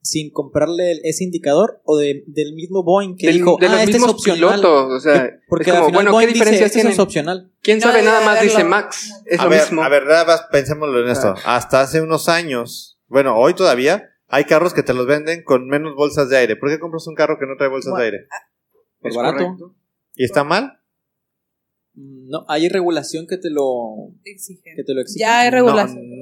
sin 0.02 0.30
comprarle 0.32 1.00
ese 1.04 1.24
indicador 1.24 1.80
o 1.84 1.98
de- 1.98 2.24
del 2.26 2.54
mismo 2.54 2.82
Boeing 2.82 3.16
que 3.16 3.26
Del- 3.26 3.36
dijo, 3.36 3.56
de 3.60 3.68
los 3.68 3.76
ah, 3.78 3.82
este 3.84 3.96
es 3.98 4.02
opcional. 4.02 4.60
pilotos, 4.60 4.92
o 4.92 5.00
sea, 5.00 5.30
Porque 5.48 5.70
es 5.70 5.76
como, 5.76 5.86
al 5.86 5.90
final 5.90 5.92
bueno, 5.92 6.10
¿qué 6.10 6.12
Boeing 6.14 6.26
dice, 6.28 6.38
diferencias 6.38 6.76
este 6.76 6.88
es 6.88 6.98
opcional. 6.98 7.52
¿Quién 7.62 7.80
sabe 7.80 8.02
nada 8.02 8.24
más? 8.24 8.40
Dice. 8.40 8.64
Max, 8.64 9.12
es 9.26 9.38
a 9.40 9.44
lo 9.44 9.50
ver, 9.50 9.60
mismo. 9.62 9.82
a 9.82 9.88
ver, 9.90 10.06
nada 10.06 10.24
más 10.24 10.42
pensémoslo 10.50 11.02
en 11.04 11.10
esto. 11.10 11.34
Hasta 11.44 11.82
hace 11.82 12.00
unos 12.00 12.28
años, 12.30 12.98
bueno, 13.08 13.36
hoy 13.36 13.54
todavía, 13.54 14.08
hay 14.28 14.44
carros 14.44 14.72
que 14.72 14.82
te 14.82 14.94
los 14.94 15.06
venden 15.06 15.42
con 15.44 15.66
menos 15.68 15.94
bolsas 15.96 16.28
de 16.30 16.36
aire. 16.38 16.56
¿Por 16.56 16.70
qué 16.70 16.78
compras 16.78 17.06
un 17.06 17.14
carro 17.14 17.36
que 17.38 17.46
no 17.46 17.56
trae 17.58 17.68
bolsas 17.68 17.90
Bueno, 17.90 18.00
de 18.02 18.04
aire? 18.06 18.26
por 19.00 19.10
Es 19.10 19.16
barato. 19.16 19.44
correcto. 19.44 19.74
¿Y 20.14 20.24
está 20.24 20.44
mal? 20.44 20.80
Mm, 21.94 22.28
No, 22.30 22.44
hay 22.48 22.68
regulación 22.68 23.26
que 23.26 23.36
te 23.36 23.50
lo, 23.50 24.12
Exigen. 24.24 24.76
que 24.76 24.84
te 24.84 24.94
lo 24.94 25.00
exige. 25.00 25.20
Ya 25.20 25.40
hay 25.40 25.50
regulación. 25.50 26.08
No, 26.08 26.19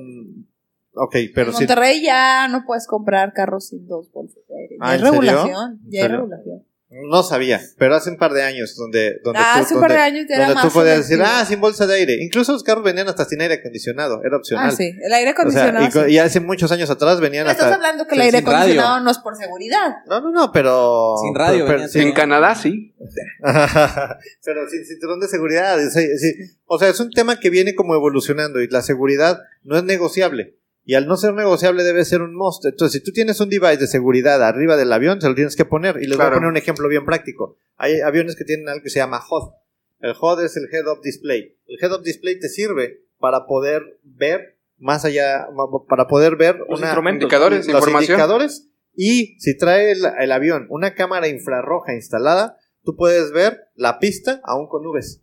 ok, 0.98 1.16
pero 1.34 1.48
en. 1.50 1.54
Monterrey 1.54 2.02
ya 2.02 2.48
no 2.48 2.64
puedes 2.66 2.86
comprar 2.86 3.32
carros 3.32 3.68
sin 3.68 3.86
dos 3.86 4.10
bolsas 4.12 4.42
de 4.48 4.54
aire. 4.56 4.76
Ya 4.80 4.86
Ah, 4.86 4.90
hay 4.92 4.98
regulación. 5.00 5.80
¿En 5.84 5.90
Ya 5.90 6.02
hay 6.02 6.08
regulación. 6.08 6.64
No 6.90 7.22
sabía, 7.22 7.60
pero 7.76 7.94
hace 7.96 8.08
un 8.08 8.16
par 8.16 8.32
de 8.32 8.42
años 8.42 8.74
donde, 8.74 9.20
donde 9.22 9.38
Ah, 9.38 9.56
tú, 9.56 9.60
hace 9.62 9.74
un 9.74 9.80
par 9.82 9.92
de 9.92 9.98
años 9.98 10.24
ya 10.26 10.36
era 10.36 10.46
donde 10.46 10.60
tú 10.62 10.66
más 10.68 10.72
podías 10.72 10.96
decir, 10.96 11.22
ah, 11.22 11.44
sin 11.44 11.60
bolsa 11.60 11.86
de 11.86 11.94
aire. 11.96 12.16
Incluso 12.24 12.50
los 12.54 12.62
carros 12.62 12.82
venían 12.82 13.06
hasta 13.06 13.26
sin 13.26 13.42
aire 13.42 13.56
acondicionado, 13.56 14.22
era 14.24 14.38
opcional. 14.38 14.70
Ah, 14.70 14.74
sí. 14.74 14.94
El 15.02 15.12
aire 15.12 15.32
O 15.32 15.34
sea, 15.34 15.42
acondicionado. 15.68 15.84
y, 15.84 15.90
co- 15.90 16.04
sí. 16.06 16.12
y 16.12 16.18
hace 16.18 16.40
muchos 16.40 16.72
años 16.72 16.88
atrás 16.88 17.20
venían 17.20 17.44
Pero 17.44 17.50
Estás 17.52 17.66
hasta... 17.66 17.76
hablando 17.76 18.06
que 18.06 18.14
el 18.14 18.20
sin- 18.22 18.24
aire 18.24 18.38
sin 18.38 18.46
radio. 18.46 18.56
acondicionado 18.58 19.00
no 19.04 19.10
es 19.10 19.18
por 19.18 19.36
seguridad. 19.36 19.96
No, 20.06 20.20
no, 20.22 20.30
no, 20.30 20.50
pero... 20.50 21.14
Sin 21.22 21.34
radio 21.34 21.66
pero- 21.66 21.72
venía 21.76 21.88
sí. 21.88 22.00
En 22.00 22.12
Canadá 22.12 22.54
sí. 22.54 22.94
pero 24.44 24.68
sin 24.70 24.84
cinturón 24.86 25.20
de 25.20 25.28
seguridad. 25.28 25.78
es-. 25.80 26.56
O 26.64 26.78
sea, 26.78 26.88
es 26.88 27.00
un 27.00 27.10
tema 27.10 27.38
que 27.38 27.50
viene 27.50 27.74
como 27.74 27.94
evolucionando 27.96 28.60
y 28.62 28.68
la 28.68 28.80
seguridad 28.80 29.40
no 29.62 29.76
es 29.76 29.84
negociable. 29.84 30.54
Y 30.88 30.94
al 30.94 31.06
no 31.06 31.18
ser 31.18 31.34
negociable 31.34 31.84
debe 31.84 32.02
ser 32.06 32.22
un 32.22 32.34
must. 32.34 32.64
Entonces, 32.64 32.94
si 32.94 33.04
tú 33.04 33.12
tienes 33.12 33.38
un 33.42 33.50
device 33.50 33.76
de 33.76 33.86
seguridad 33.86 34.42
arriba 34.42 34.74
del 34.74 34.90
avión, 34.90 35.20
se 35.20 35.28
lo 35.28 35.34
tienes 35.34 35.54
que 35.54 35.66
poner. 35.66 35.98
Y 36.02 36.06
les 36.06 36.16
voy 36.16 36.24
a 36.24 36.32
poner 36.32 36.48
un 36.48 36.56
ejemplo 36.56 36.88
bien 36.88 37.04
práctico. 37.04 37.58
Hay 37.76 38.00
aviones 38.00 38.36
que 38.36 38.44
tienen 38.44 38.70
algo 38.70 38.82
que 38.82 38.88
se 38.88 38.98
llama 38.98 39.20
HUD. 39.20 39.52
El 40.00 40.14
HUD 40.18 40.44
es 40.44 40.56
el 40.56 40.64
Head-Up 40.72 41.02
Display. 41.02 41.58
El 41.66 41.76
Head-Up 41.78 42.02
Display 42.02 42.40
te 42.40 42.48
sirve 42.48 43.02
para 43.18 43.44
poder 43.44 44.00
ver 44.02 44.56
más 44.78 45.04
allá, 45.04 45.46
para 45.90 46.06
poder 46.06 46.36
ver 46.36 46.56
Los 46.66 46.80
una. 46.80 46.98
Indicadores, 47.10 47.66
los 47.66 47.74
información. 47.76 48.02
indicadores 48.04 48.70
y 48.96 49.38
si 49.40 49.58
trae 49.58 49.92
el, 49.92 50.00
el 50.18 50.32
avión 50.32 50.68
una 50.70 50.94
cámara 50.94 51.28
infrarroja 51.28 51.92
instalada, 51.92 52.56
tú 52.82 52.96
puedes 52.96 53.30
ver 53.32 53.58
la 53.74 53.98
pista 53.98 54.40
aún 54.42 54.68
con 54.68 54.84
nubes. 54.84 55.20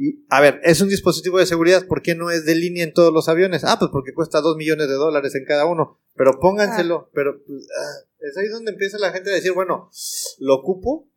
Y, 0.00 0.24
a 0.30 0.40
ver, 0.40 0.60
es 0.62 0.80
un 0.80 0.88
dispositivo 0.88 1.38
de 1.40 1.46
seguridad, 1.46 1.86
¿por 1.88 2.02
qué 2.02 2.14
no 2.14 2.30
es 2.30 2.46
de 2.46 2.54
línea 2.54 2.84
en 2.84 2.92
todos 2.94 3.12
los 3.12 3.28
aviones? 3.28 3.64
Ah, 3.64 3.76
pues 3.80 3.90
porque 3.92 4.14
cuesta 4.14 4.40
2 4.40 4.56
millones 4.56 4.86
de 4.88 4.94
dólares 4.94 5.34
en 5.34 5.44
cada 5.44 5.66
uno. 5.66 5.98
Pero 6.14 6.38
pónganselo, 6.40 7.10
pero 7.12 7.42
pues, 7.44 7.66
ah, 7.76 8.06
es 8.20 8.36
ahí 8.36 8.46
donde 8.46 8.70
empieza 8.70 8.96
la 8.98 9.10
gente 9.12 9.30
a 9.30 9.34
decir, 9.34 9.52
bueno, 9.52 9.90
¿lo 10.38 10.54
ocupo? 10.54 11.10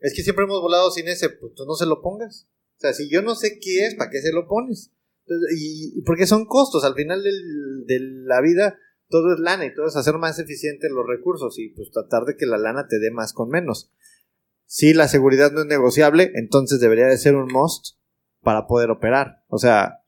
Es 0.00 0.12
que 0.14 0.22
siempre 0.22 0.44
hemos 0.44 0.60
volado 0.60 0.90
sin 0.90 1.08
ese, 1.08 1.30
pues 1.30 1.54
tú 1.54 1.64
no 1.64 1.74
se 1.74 1.86
lo 1.86 2.02
pongas. 2.02 2.46
O 2.76 2.80
sea, 2.80 2.92
si 2.92 3.08
yo 3.10 3.22
no 3.22 3.34
sé 3.34 3.58
qué 3.60 3.86
es, 3.86 3.94
¿para 3.94 4.10
qué 4.10 4.20
se 4.20 4.30
lo 4.32 4.46
pones? 4.46 4.92
Entonces, 5.26 5.58
y, 5.58 5.98
y 5.98 6.02
porque 6.02 6.26
son 6.26 6.44
costos, 6.44 6.84
al 6.84 6.94
final 6.94 7.22
del- 7.24 7.84
de 7.86 7.98
la 8.24 8.40
vida 8.42 8.78
todo 9.08 9.32
es 9.32 9.40
lana 9.40 9.64
y 9.64 9.74
todo 9.74 9.86
es 9.86 9.96
hacer 9.96 10.14
más 10.18 10.38
eficientes 10.38 10.90
los 10.90 11.06
recursos 11.06 11.58
y 11.58 11.70
pues 11.70 11.90
tratar 11.90 12.24
de 12.24 12.36
que 12.36 12.44
la 12.44 12.58
lana 12.58 12.86
te 12.88 12.98
dé 12.98 13.10
más 13.10 13.32
con 13.32 13.48
menos. 13.48 13.90
Si 14.66 14.92
la 14.92 15.08
seguridad 15.08 15.50
no 15.50 15.60
es 15.62 15.66
negociable, 15.66 16.30
entonces 16.34 16.78
debería 16.78 17.06
de 17.06 17.16
ser 17.16 17.34
un 17.34 17.50
must 17.50 17.96
para 18.42 18.66
poder 18.66 18.90
operar. 18.90 19.42
O 19.48 19.58
sea, 19.58 20.00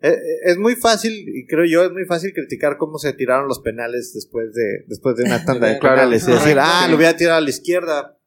e- 0.00 0.08
e- 0.08 0.50
es 0.50 0.58
muy 0.58 0.74
fácil, 0.76 1.12
y 1.12 1.46
creo 1.46 1.64
yo, 1.64 1.84
es 1.84 1.90
muy 1.92 2.04
fácil 2.04 2.32
criticar 2.34 2.76
cómo 2.76 2.98
se 2.98 3.12
tiraron 3.12 3.48
los 3.48 3.60
penales 3.60 4.12
después 4.14 4.52
de, 4.52 4.84
después 4.88 5.16
de 5.16 5.24
una 5.24 5.44
tanda 5.44 5.68
de 5.68 5.78
Claro. 5.78 5.96
penales 5.96 6.26
y 6.28 6.32
decir, 6.32 6.56
ah, 6.60 6.86
lo 6.90 6.96
voy 6.96 7.06
a 7.06 7.16
tirar 7.16 7.34
a 7.36 7.40
la 7.40 7.50
izquierda, 7.50 8.18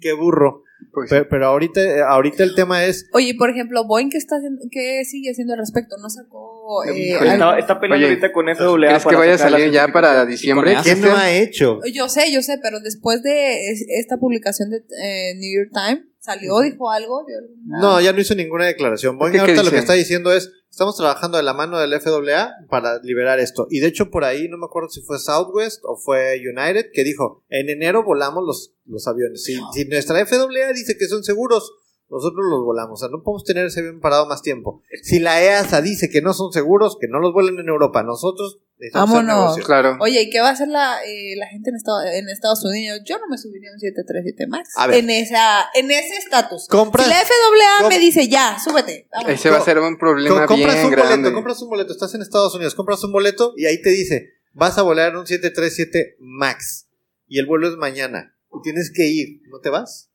qué 0.00 0.12
burro. 0.12 0.64
Pues, 0.92 1.10
Pero, 1.10 1.28
pero 1.28 1.46
ahorita, 1.46 2.08
ahorita 2.08 2.44
el 2.44 2.54
tema 2.54 2.84
es, 2.84 3.08
Oye, 3.12 3.34
por 3.36 3.50
ejemplo, 3.50 3.84
Boeing, 3.84 4.10
¿qué, 4.10 4.16
está 4.16 4.36
haciendo, 4.36 4.62
qué 4.70 5.04
sigue 5.04 5.30
haciendo 5.30 5.54
al 5.54 5.58
respecto? 5.58 5.96
¿No 6.00 6.08
sacó 6.08 6.84
eh, 6.84 7.14
algo? 7.14 7.24
Está, 7.32 7.58
está 7.58 7.80
peleando 7.80 8.06
Oye, 8.06 8.14
ahorita 8.14 8.32
con 8.32 8.46
FAA. 8.46 8.76
¿Crees 8.88 9.06
que 9.06 9.16
vaya 9.16 9.34
a 9.34 9.38
salir 9.38 9.70
ya 9.72 9.88
para 9.88 10.24
diciembre? 10.24 10.76
¿quién 10.84 11.00
no 11.00 11.16
ha 11.16 11.32
hecho? 11.32 11.80
Yo 11.92 12.08
sé, 12.08 12.32
yo 12.32 12.42
sé, 12.42 12.58
pero 12.62 12.78
después 12.80 13.22
de 13.24 13.70
es- 13.72 13.84
esta 13.88 14.18
publicación 14.18 14.70
de 14.70 14.78
eh, 15.02 15.34
New 15.36 15.52
York 15.64 15.72
Times, 15.74 16.06
¿salió, 16.20 16.60
dijo 16.60 16.90
algo? 16.90 17.24
¿Dio 17.26 17.38
alguna- 17.38 17.80
No, 17.80 18.00
ya 18.00 18.12
no 18.12 18.20
hizo 18.20 18.34
ninguna 18.34 18.66
declaración. 18.66 19.18
Boeing 19.18 19.32
¿Qué- 19.32 19.36
qué 19.38 19.40
ahorita 19.42 19.62
lo 19.62 19.70
que 19.70 19.78
está 19.78 19.92
diciendo 19.94 20.32
es, 20.32 20.50
estamos 20.70 20.96
trabajando 20.96 21.36
de 21.36 21.42
la 21.42 21.54
mano 21.54 21.78
del 21.78 21.92
FAA 21.94 22.50
para 22.68 22.98
liberar 23.02 23.40
esto. 23.40 23.66
Y 23.70 23.80
de 23.80 23.86
hecho 23.88 24.10
por 24.10 24.24
ahí, 24.24 24.48
no 24.48 24.58
me 24.58 24.66
acuerdo 24.66 24.88
si 24.90 25.02
fue 25.02 25.18
Southwest 25.18 25.80
o 25.84 25.96
fue 25.96 26.36
United, 26.38 26.86
que 26.92 27.04
dijo, 27.04 27.44
en 27.48 27.68
enero 27.70 28.04
volamos 28.04 28.44
los, 28.46 28.74
los 28.86 29.06
aviones. 29.06 29.42
Si, 29.44 29.58
si 29.72 29.84
nuestra 29.86 30.24
FAA 30.26 30.72
dice 30.72 30.96
que 30.98 31.06
son 31.08 31.24
seguros, 31.24 31.72
nosotros 32.10 32.40
los 32.48 32.64
volamos. 32.64 33.00
O 33.00 33.04
sea, 33.04 33.08
no 33.10 33.22
podemos 33.22 33.44
tener 33.44 33.66
ese 33.66 33.80
avión 33.80 34.00
parado 34.00 34.26
más 34.26 34.40
tiempo. 34.42 34.82
Si 35.02 35.18
la 35.18 35.42
EASA 35.42 35.82
dice 35.82 36.08
que 36.08 36.22
no 36.22 36.32
son 36.32 36.52
seguros, 36.52 36.96
que 37.00 37.06
no 37.08 37.20
los 37.20 37.32
vuelen 37.34 37.58
en 37.58 37.68
Europa, 37.68 38.02
nosotros 38.02 38.60
Vámonos. 38.92 39.56
Claro. 39.64 39.96
Oye, 40.00 40.22
¿y 40.22 40.30
qué 40.30 40.40
va 40.40 40.48
a 40.50 40.52
hacer 40.52 40.68
la, 40.68 40.98
eh, 41.04 41.34
la 41.36 41.46
gente 41.48 41.70
en, 41.70 41.76
Estado- 41.76 42.02
en 42.04 42.28
Estados 42.28 42.64
Unidos? 42.64 43.00
Yo 43.04 43.18
no 43.18 43.26
me 43.28 43.36
subiría 43.38 43.70
a 43.70 43.74
un 43.74 43.80
737 43.80 44.46
MAX. 44.46 44.70
A 44.76 44.86
ver. 44.86 44.98
En, 44.98 45.10
esa, 45.10 45.66
en 45.74 45.90
ese 45.90 46.16
estatus. 46.16 46.66
Compras- 46.68 47.04
Si 47.06 47.10
la 47.10 47.20
FAA 47.20 47.80
com- 47.80 47.88
me 47.88 47.98
dice, 47.98 48.28
ya, 48.28 48.56
súbete. 48.62 49.08
vámonos". 49.12 49.38
Ese 49.38 49.50
va 49.50 49.58
a 49.58 49.64
ser 49.64 49.78
un 49.78 49.98
problema 49.98 50.42
Co- 50.46 50.54
compras 50.54 50.74
bien 50.74 50.84
un 50.86 50.90
grande. 50.92 51.16
boleto, 51.16 51.34
compras 51.34 51.62
un 51.62 51.68
boleto, 51.70 51.92
estás 51.92 52.14
en 52.14 52.22
Estados 52.22 52.54
Unidos, 52.54 52.74
compras 52.74 53.02
un 53.04 53.12
boleto 53.12 53.52
y 53.56 53.66
ahí 53.66 53.82
te 53.82 53.90
dice, 53.90 54.28
vas 54.52 54.78
a 54.78 54.82
volar 54.82 55.16
un 55.16 55.26
737 55.26 56.16
MAX 56.20 56.88
y 57.26 57.38
el 57.38 57.46
vuelo 57.46 57.68
es 57.68 57.76
mañana 57.76 58.36
y 58.52 58.62
tienes 58.62 58.90
que 58.94 59.06
ir, 59.06 59.40
¿no 59.50 59.58
te 59.60 59.70
vas? 59.70 60.10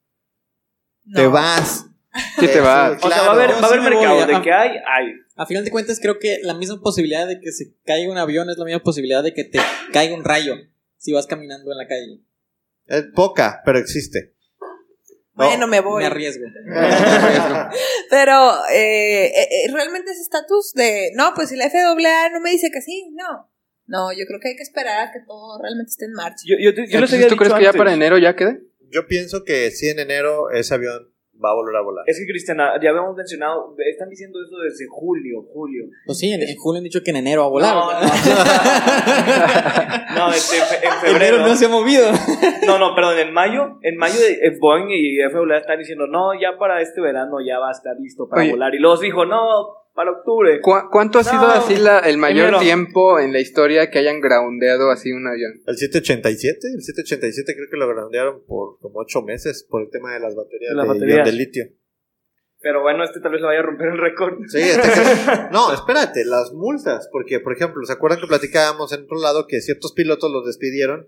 No. 1.05 1.19
Te 1.19 1.27
vas. 1.27 1.85
Sí 2.39 2.47
te 2.47 2.59
va. 2.59 2.95
Eso, 2.95 3.07
O 3.07 3.09
sea, 3.09 3.21
va 3.21 3.27
a 3.27 3.31
haber, 3.31 3.47
claro. 3.47 3.61
va 3.61 3.67
a 3.67 3.71
haber 3.71 3.79
Yo 3.79 3.83
sí 3.85 3.89
me 3.89 3.95
mercado. 3.95 4.25
voy, 4.25 4.35
De 4.35 4.41
que 4.41 4.51
hay, 4.51 4.69
hay. 4.69 5.13
A 5.35 5.45
final 5.45 5.65
de 5.65 5.71
cuentas, 5.71 5.99
creo 5.99 6.19
que 6.19 6.39
la 6.43 6.53
misma 6.53 6.79
posibilidad 6.81 7.27
de 7.27 7.39
que 7.39 7.51
se 7.51 7.73
caiga 7.85 8.11
un 8.11 8.17
avión 8.17 8.49
es 8.49 8.57
la 8.57 8.65
misma 8.65 8.83
posibilidad 8.83 9.23
de 9.23 9.33
que 9.33 9.43
te 9.45 9.59
caiga 9.91 10.15
un 10.15 10.23
rayo 10.23 10.55
si 10.97 11.11
vas 11.11 11.25
caminando 11.27 11.71
en 11.71 11.77
la 11.77 11.87
calle. 11.87 12.21
Es 12.85 13.05
poca, 13.15 13.61
pero 13.65 13.79
existe. 13.79 14.35
Bueno, 15.33 15.67
me 15.67 15.79
voy. 15.79 16.03
Me 16.03 16.07
arriesgo. 16.07 16.45
Pero 18.09 18.53
eh, 18.71 19.25
eh, 19.25 19.47
eh, 19.65 19.71
realmente 19.73 20.11
ese 20.11 20.21
estatus 20.21 20.73
de, 20.73 21.11
no, 21.15 21.33
pues 21.33 21.49
si 21.49 21.55
la 21.55 21.69
FAA 21.69 22.29
no 22.29 22.39
me 22.39 22.51
dice 22.51 22.69
que 22.71 22.81
sí, 22.81 23.09
no. 23.13 23.49
No, 23.85 24.13
yo 24.13 24.25
creo 24.25 24.39
que 24.39 24.49
hay 24.49 24.55
que 24.55 24.63
esperar 24.63 25.07
a 25.07 25.11
que 25.11 25.19
todo 25.25 25.59
realmente 25.61 25.89
esté 25.89 26.05
en 26.05 26.13
marcha. 26.13 26.43
Yo, 26.45 26.55
yo, 26.57 26.71
yo 26.71 26.83
Entonces, 26.83 27.27
¿Tú 27.27 27.35
crees 27.35 27.49
dicho 27.49 27.57
que 27.57 27.63
ya 27.63 27.69
antes. 27.69 27.79
para 27.79 27.93
enero 27.93 28.17
ya 28.17 28.35
quede? 28.35 28.61
Yo 28.91 29.07
pienso 29.07 29.43
que 29.43 29.71
sí 29.71 29.89
en 29.89 29.99
enero 29.99 30.51
ese 30.51 30.73
avión 30.75 31.12
va 31.43 31.51
a 31.51 31.55
volver 31.55 31.75
a 31.75 31.81
volar. 31.81 32.03
Es 32.07 32.17
que, 32.19 32.25
Cristiana, 32.25 32.71
ya 32.81 32.89
habíamos 32.91 33.15
mencionado, 33.15 33.75
están 33.89 34.09
diciendo 34.09 34.39
eso 34.41 34.57
desde 34.63 34.85
julio, 34.89 35.43
julio. 35.53 35.85
Pues 36.05 36.17
sí, 36.17 36.31
en, 36.31 36.41
en 36.41 36.55
julio 36.57 36.77
han 36.79 36.83
dicho 36.83 37.01
que 37.03 37.11
en 37.11 37.17
enero 37.17 37.41
va 37.41 37.47
a 37.47 37.49
volar. 37.49 37.75
No, 37.75 37.91
no. 37.91 37.99
No, 40.15 40.29
este, 40.31 40.57
en 40.57 40.63
fe- 40.63 40.77
en 40.77 40.83
Enero 41.15 41.19
febrero. 41.19 41.37
no 41.47 41.55
se 41.55 41.65
ha 41.65 41.69
movido. 41.69 42.05
No, 42.67 42.77
no, 42.77 42.95
perdón, 42.95 43.17
en 43.19 43.33
mayo, 43.33 43.77
en 43.81 43.97
mayo 43.97 44.19
de 44.19 44.33
eh, 44.33 44.57
Boeing 44.59 44.89
y 44.91 45.17
FAA 45.31 45.57
están 45.57 45.79
diciendo, 45.79 46.07
no, 46.07 46.33
ya 46.39 46.57
para 46.57 46.81
este 46.81 47.01
verano 47.01 47.37
ya 47.45 47.59
va 47.59 47.69
a 47.69 47.71
estar 47.71 47.95
listo 47.99 48.27
para 48.29 48.43
Oye. 48.43 48.51
volar. 48.51 48.73
Y 48.75 48.79
luego 48.79 48.97
dijo, 48.97 49.25
no, 49.25 49.41
para 49.93 50.11
octubre. 50.11 50.59
¿Cu- 50.61 50.89
¿Cuánto 50.91 51.19
ha 51.19 51.23
sido 51.23 51.45
así 51.47 51.75
la- 51.77 51.99
el 51.99 52.17
mayor 52.17 52.47
enero. 52.49 52.59
tiempo 52.59 53.19
en 53.19 53.31
la 53.31 53.39
historia 53.39 53.89
que 53.91 53.99
hayan 53.99 54.19
groundeado 54.21 54.89
así 54.91 55.11
un 55.11 55.27
avión? 55.27 55.53
El 55.67 55.77
787, 55.77 56.57
el 56.75 56.81
787 56.81 57.55
creo 57.55 57.67
que 57.69 57.77
lo 57.77 57.87
grandearon 57.87 58.43
por 58.45 58.79
como 58.79 58.99
8 58.99 59.21
meses 59.21 59.65
por 59.69 59.83
el 59.83 59.89
tema 59.89 60.13
de 60.13 60.19
las 60.19 60.35
baterías 60.35 60.71
De 60.71 60.75
las 60.75 60.87
de, 60.87 60.93
baterías. 60.93 61.25
de 61.25 61.31
litio. 61.33 61.63
Pero 62.59 62.81
bueno, 62.81 63.03
este 63.03 63.19
tal 63.19 63.33
vez 63.33 63.41
le 63.41 63.47
vaya 63.47 63.59
a 63.59 63.63
romper 63.63 63.89
el 63.89 63.97
récord. 63.97 64.35
Sí, 64.47 64.59
este 64.61 64.87
no, 65.51 65.73
espérate, 65.73 66.23
las 66.25 66.53
multas, 66.53 67.09
porque 67.11 67.39
por 67.41 67.53
ejemplo, 67.53 67.85
¿se 67.85 67.91
acuerdan 67.93 68.19
que 68.21 68.27
platicábamos 68.27 68.93
en 68.93 69.03
otro 69.03 69.19
lado 69.19 69.47
que 69.47 69.59
ciertos 69.61 69.91
pilotos 69.93 70.31
los 70.31 70.45
despidieron 70.45 71.07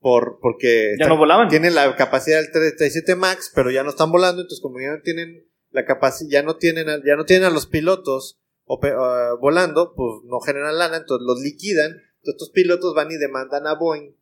por 0.00 0.38
porque 0.40 0.94
Ya 0.98 1.06
no 1.08 1.16
volaban. 1.18 1.48
tienen 1.48 1.74
la 1.74 1.94
capacidad 1.96 2.38
del 2.40 2.50
37 2.50 3.16
Max, 3.16 3.52
pero 3.54 3.70
ya 3.70 3.82
no 3.82 3.90
están 3.90 4.10
volando, 4.10 4.42
entonces 4.42 4.60
como 4.62 4.80
ya 4.80 4.92
no 4.96 5.02
tienen 5.02 5.46
la 5.74 5.84
capacidad, 5.84 6.30
ya 6.30 6.42
no 6.42 6.56
tienen 6.56 6.88
a, 6.88 6.98
ya 7.04 7.16
no 7.16 7.24
tienen 7.24 7.48
a 7.48 7.50
los 7.50 7.66
pilotos 7.66 8.40
ah, 8.68 9.34
volando, 9.40 9.92
pues 9.94 10.22
no 10.24 10.38
generan 10.40 10.78
lana, 10.78 10.98
entonces 10.98 11.26
los 11.26 11.40
liquidan, 11.40 11.90
entonces 11.90 12.34
estos 12.34 12.50
pilotos 12.50 12.94
van 12.94 13.10
y 13.10 13.16
demandan 13.16 13.66
a 13.66 13.74
Boeing 13.74 14.14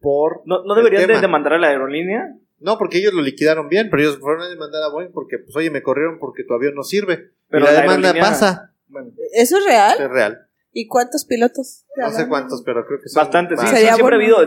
por 0.00 0.40
¿No, 0.46 0.64
no 0.64 0.74
el 0.76 0.84
deberían 0.84 1.08
de 1.08 1.20
demandar 1.20 1.52
a 1.52 1.58
la 1.58 1.68
aerolínea? 1.68 2.34
No, 2.58 2.78
porque 2.78 2.98
ellos 2.98 3.12
lo 3.12 3.20
liquidaron 3.20 3.68
bien, 3.68 3.88
pero 3.90 4.02
ellos 4.02 4.18
fueron 4.18 4.42
a 4.42 4.48
demandar 4.48 4.82
a 4.82 4.88
Boeing 4.90 5.12
porque 5.12 5.38
pues 5.38 5.54
oye, 5.56 5.70
me 5.70 5.82
corrieron 5.82 6.18
porque 6.18 6.44
tu 6.44 6.54
avión 6.54 6.74
no 6.74 6.82
sirve. 6.82 7.32
Pero 7.48 7.64
y 7.64 7.66
la, 7.66 7.72
la 7.72 7.80
demanda 7.82 8.08
aerolínea- 8.08 8.30
pasa, 8.30 8.74
Bueno, 8.86 9.12
¿Eso 9.34 9.58
es 9.58 9.64
real? 9.66 9.94
es 10.00 10.10
real. 10.10 10.48
¿Y 10.72 10.86
cuántos 10.86 11.26
pilotos? 11.26 11.84
No 11.96 12.10
sé 12.10 12.28
cuántos, 12.28 12.62
pero 12.62 12.86
creo 12.86 12.98
que 13.00 13.08
son 13.08 13.22
bastante, 13.22 13.56
sí. 13.58 13.66
siempre 13.66 14.16
ha 14.16 14.18
habido. 14.18 14.42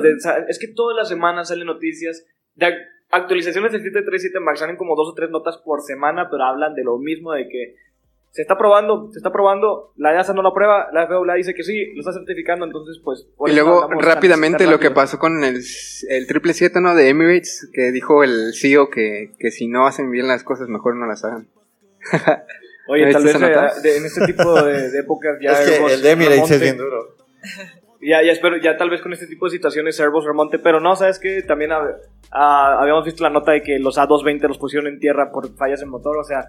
es 0.48 0.58
que 0.60 0.70
todas 0.70 0.98
las 0.98 1.08
semanas 1.08 1.50
salen 1.50 1.68
noticias 1.68 2.26
de 2.56 2.74
actualizaciones 3.12 3.72
del 3.72 3.82
737 3.82 4.40
MAX. 4.40 4.60
Salen 4.60 4.78
como 4.78 4.96
dos 4.96 5.10
o 5.10 5.14
tres 5.14 5.30
notas 5.30 5.58
por 5.58 5.82
semana, 5.82 6.28
pero 6.30 6.44
hablan 6.44 6.74
de 6.76 6.84
lo 6.84 6.98
mismo: 6.98 7.32
de 7.34 7.48
que 7.48 7.76
se 8.32 8.42
está 8.44 8.58
probando, 8.58 9.10
se 9.12 9.20
está 9.20 9.32
probando, 9.32 9.92
la 9.98 10.14
EASA 10.14 10.34
no 10.34 10.42
lo 10.42 10.50
aprueba, 10.50 10.88
la 10.94 11.06
FAA 11.06 11.34
dice 11.36 11.54
que 11.54 11.64
sí, 11.64 11.94
lo 11.94 12.00
está 12.00 12.14
certificando, 12.14 12.66
entonces, 12.66 13.02
pues. 13.04 13.28
Y 13.46 13.52
luego 13.54 13.90
rápidamente 14.00 14.66
lo 14.68 14.80
que 14.80 14.90
pasó 14.90 15.20
con 15.20 15.44
el, 15.44 15.56
el 15.58 15.64
777 15.64 16.80
¿no? 16.80 16.96
de 16.96 17.10
Emirates, 17.10 17.70
que 17.74 17.92
dijo 17.92 18.24
el 18.24 18.54
CEO 18.54 18.90
que, 18.90 19.34
que 19.38 19.52
si 19.52 19.68
no 19.68 19.86
hacen 19.86 20.10
bien 20.12 20.28
las 20.30 20.44
cosas 20.46 20.70
mejor 20.70 20.96
no 20.96 21.08
las 21.08 21.26
hagan. 21.26 21.50
Oye, 22.88 23.06
¿Viste 23.06 23.22
tal 23.34 23.42
vez 23.42 23.58
eh, 23.78 23.82
de- 23.84 23.98
en 23.98 24.06
este 24.06 24.26
tipo 24.26 24.64
de, 24.64 24.90
de 24.92 25.00
épocas 25.00 25.38
ya. 25.42 25.52
es 25.52 25.70
que 25.70 25.94
el 25.94 26.02
de 26.02 26.12
Emirates 26.12 26.52
es 26.52 26.62
bien 26.62 26.78
duro. 26.78 27.16
Ya, 28.02 28.24
ya 28.24 28.32
espero, 28.32 28.58
ya 28.58 28.78
tal 28.78 28.90
vez 28.90 29.02
con 29.02 29.14
este 29.14 29.28
tipo 29.28 29.46
de 29.46 29.52
situaciones 29.52 29.96
Servos 29.96 30.26
remonte, 30.26 30.58
pero 30.60 30.80
no, 30.80 30.96
¿sabes 30.96 31.20
qué? 31.20 31.44
También 31.44 31.72
hab- 31.72 31.98
ah, 32.32 32.78
habíamos 32.80 33.06
visto 33.06 33.24
la 33.24 33.30
nota 33.30 33.52
de 33.52 33.62
que 33.62 33.78
los 33.80 33.98
A220 33.98 34.48
los 34.48 34.58
pusieron 34.58 34.88
en 34.92 35.00
tierra 35.00 35.32
por 35.32 35.56
fallas 35.56 35.82
en 35.84 35.90
motor, 35.90 36.18
o 36.18 36.24
sea, 36.24 36.46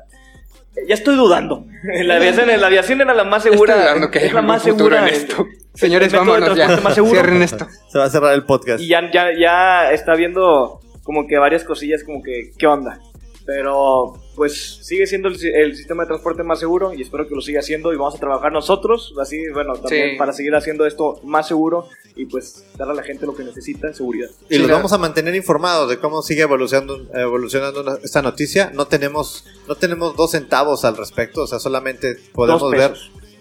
ya 0.89 0.95
estoy 0.95 1.15
dudando. 1.17 1.67
La 2.05 2.17
aviación, 2.17 2.49
la 2.59 2.67
aviación 2.67 3.01
era 3.03 3.13
la 3.13 3.25
más 3.25 3.43
segura. 3.43 3.75
Estoy 3.75 3.85
dudando 3.85 4.11
que 4.11 4.19
es 4.19 4.25
haya 4.25 4.35
la 4.35 4.43
más 4.43 4.63
futuro 4.63 4.97
segura. 4.97 5.09
en 5.09 5.15
esto. 5.15 5.47
Señores, 5.75 6.13
vámonos 6.13 6.41
ya. 6.49 6.55
transporte 6.55 6.83
más 6.85 6.95
seguro. 6.95 7.13
Cierren 7.15 7.43
esto. 7.43 7.67
Se 7.89 7.99
va 7.99 8.05
a 8.05 8.11
cerrar 8.11 8.33
el 8.33 8.45
podcast. 8.45 8.83
Y 8.83 8.89
ya, 8.89 9.11
ya, 9.13 9.27
ya 9.39 9.93
está 9.93 10.15
viendo 10.15 10.81
como 11.03 11.27
que 11.27 11.37
varias 11.37 11.65
cosillas 11.65 12.03
como 12.05 12.23
que, 12.23 12.53
¿qué 12.59 12.67
onda? 12.67 12.99
Pero 13.45 14.15
pues 14.35 14.79
sigue 14.83 15.07
siendo 15.07 15.29
el, 15.29 15.39
si- 15.39 15.49
el 15.49 15.77
sistema 15.77 16.05
de 16.05 16.09
transporte 16.09 16.43
más 16.43 16.59
seguro 16.59 16.93
y 16.95 17.03
espero 17.03 17.29
que 17.29 17.35
lo 17.35 17.41
siga 17.43 17.61
siendo 17.63 17.93
y 17.93 17.97
vamos 17.97 18.15
a 18.15 18.19
trabajar 18.19 18.51
nosotros, 18.53 19.15
así, 19.21 19.39
bueno, 19.53 19.75
también 19.75 20.11
Sí. 20.13 20.17
para 20.17 20.33
seguir 20.33 20.55
haciendo 20.55 20.87
esto 20.87 21.21
más 21.23 21.47
seguro 21.49 21.89
y 22.17 22.27
pues 22.27 22.65
darle 22.79 22.93
a 22.95 22.97
la 22.97 23.03
gente 23.03 23.27
lo 23.27 23.35
que 23.35 23.45
necesita, 23.45 23.93
seguridad. 23.93 24.29
Y 24.49 24.55
Sí, 24.57 24.61
los 24.61 24.71
vamos 24.71 24.93
a 24.93 24.99
mantener 24.99 25.35
informados 25.35 25.89
de 25.91 25.99
cómo 25.99 26.23
sigue 26.23 26.43
evolucionando, 26.43 27.07
evolucionando 27.15 27.99
esta 28.03 28.23
noticia. 28.23 28.71
No 28.75 28.87
tenemos, 28.87 29.45
no 29.69 29.75
tenemos 29.75 30.17
dos 30.17 30.31
centavos 30.31 30.85
al 30.85 30.97
respecto, 30.97 31.43
o 31.43 31.47
sea, 31.47 31.59
solamente 31.59 32.17
podemos 32.33 32.71
ver 32.71 32.95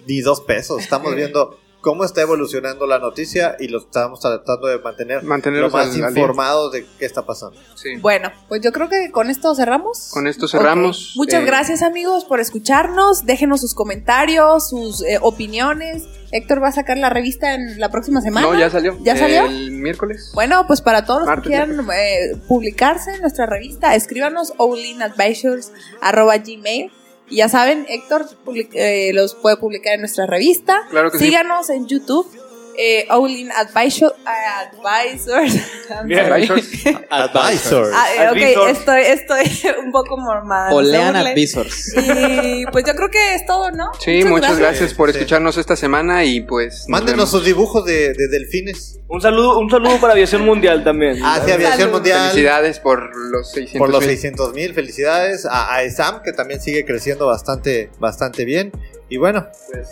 ni 0.08 0.20
dos 0.22 0.42
pesos. 0.42 0.82
Estamos 0.82 1.16
viendo 1.16 1.58
cómo 1.82 2.04
está 2.04 2.22
evolucionando 2.22 2.86
la 2.86 3.00
noticia 3.00 3.56
y 3.60 3.68
lo 3.68 3.80
estamos 3.80 4.20
tratando 4.20 4.68
de 4.68 4.80
mantener 4.80 5.24
lo 5.24 5.70
más 5.70 5.98
informados 5.98 6.72
de 6.72 6.86
qué 6.98 7.06
está 7.06 7.26
pasando. 7.26 7.60
Sí. 7.76 7.96
Bueno, 7.98 8.32
pues 8.48 8.62
yo 8.62 8.72
creo 8.72 8.88
que 8.88 9.12
con 9.12 9.30
esto 9.30 9.54
cerramos. 9.56 10.10
Con 10.14 10.28
esto 10.28 10.48
cerramos. 10.48 11.14
Muchas 11.16 11.42
Eh, 11.42 11.46
gracias 11.46 11.82
amigos 11.82 12.26
por 12.26 12.40
escucharnos. 12.40 13.26
Déjenos 13.26 13.62
sus 13.62 13.74
comentarios, 13.74 14.70
sus 14.70 15.04
eh, 15.04 15.18
opiniones. 15.22 16.04
Héctor 16.32 16.64
va 16.64 16.70
a 16.70 16.72
sacar 16.72 16.98
la 16.98 17.10
revista 17.10 17.56
en 17.56 17.80
la 17.80 17.90
próxima 17.90 18.22
semana. 18.22 18.48
No, 18.48 18.58
ya 18.58 18.70
salió. 18.70 18.98
¿Ya 19.04 19.18
salió? 19.18 19.46
El 19.46 19.72
miércoles. 19.72 20.32
Bueno, 20.34 20.66
pues 20.68 20.82
para 20.82 21.06
todos 21.06 21.22
los 21.22 21.28
Martes, 21.28 21.44
que 21.44 21.50
quieran 21.50 21.88
eh, 21.94 22.38
publicarse 22.48 23.16
en 23.16 23.22
nuestra 23.22 23.48
revista, 23.48 23.96
escríbanos 23.96 24.54
gmail 24.58 26.92
Y 27.32 27.38
ya 27.38 27.50
saben, 27.50 27.86
Héctor 27.88 28.26
eh, 28.74 29.12
los 29.14 29.36
puede 29.36 29.56
publicar 29.56 29.96
en 29.96 30.02
nuestra 30.02 30.28
revista. 30.28 30.82
Claro 30.90 31.12
que 31.12 31.18
sí. 31.18 31.26
Síganos 31.26 31.70
en 31.70 31.88
YouTube. 31.88 32.30
Eh, 32.78 33.06
Olin 33.10 33.52
Advisor, 33.52 34.16
Advisors. 34.26 35.56
Advisors. 35.90 36.86
Advisor. 37.10 37.92
Ah, 37.94 38.06
eh, 38.16 38.30
ok, 38.30 38.38
Advisors. 38.38 38.80
estoy, 38.80 39.02
estoy 39.02 39.72
un 39.86 39.92
poco 39.92 40.18
mormada. 40.18 40.74
Olean. 40.74 41.16
Advisors. 41.16 41.94
Y 41.98 42.66
pues 42.72 42.86
yo 42.86 42.96
creo 42.96 43.10
que 43.10 43.36
es 43.36 43.46
todo, 43.46 43.72
¿no? 43.72 43.92
Sí, 44.00 44.24
muchas 44.24 44.58
gracias, 44.58 44.94
por 44.94 45.12
Sí. 45.12 45.18
escucharnos 45.18 45.58
esta 45.58 45.76
semana 45.76 46.24
y 46.24 46.42
pues. 46.42 46.86
nos 46.88 46.90
Mándenos 46.90 47.30
sus 47.32 47.44
dibujos 47.46 47.86
de, 47.86 48.14
de 48.14 48.28
delfines. 48.30 49.00
Un 49.08 49.22
saludo, 49.22 49.60
un 49.60 49.70
saludo 49.70 50.00
para 50.00 50.14
Aviación 50.14 50.46
Mundial 50.46 50.84
también. 50.84 51.20
Hacia 51.24 51.56
Aviación 51.56 51.80
Salud. 51.80 51.94
Mundial. 51.96 52.30
Felicidades 52.30 52.80
por 52.80 53.16
los 53.32 53.52
600 53.52 53.78
por 53.80 53.90
los 53.90 54.00
mil. 54.02 54.10
600 54.10 54.54
mil, 54.54 54.74
felicidades 54.74 55.46
a, 55.46 55.74
a 55.74 55.84
ESAM 55.84 56.22
que 56.24 56.32
también 56.32 56.62
sigue 56.62 56.86
creciendo 56.86 57.28
bastante, 57.28 57.92
bastante 58.00 58.46
bien. 58.46 58.72
Y 59.10 59.18
bueno, 59.18 59.48
Pues, 59.72 59.88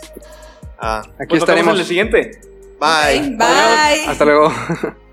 ah, 0.78 1.02
Aquí 1.18 1.28
pues 1.28 1.42
estaremos. 1.42 1.74
en 1.74 1.80
el 1.80 1.86
siguiente. 1.86 2.30
Bye. 2.80 3.36
Bye. 3.36 4.06
Hasta 4.08 4.24
luego. 4.24 4.50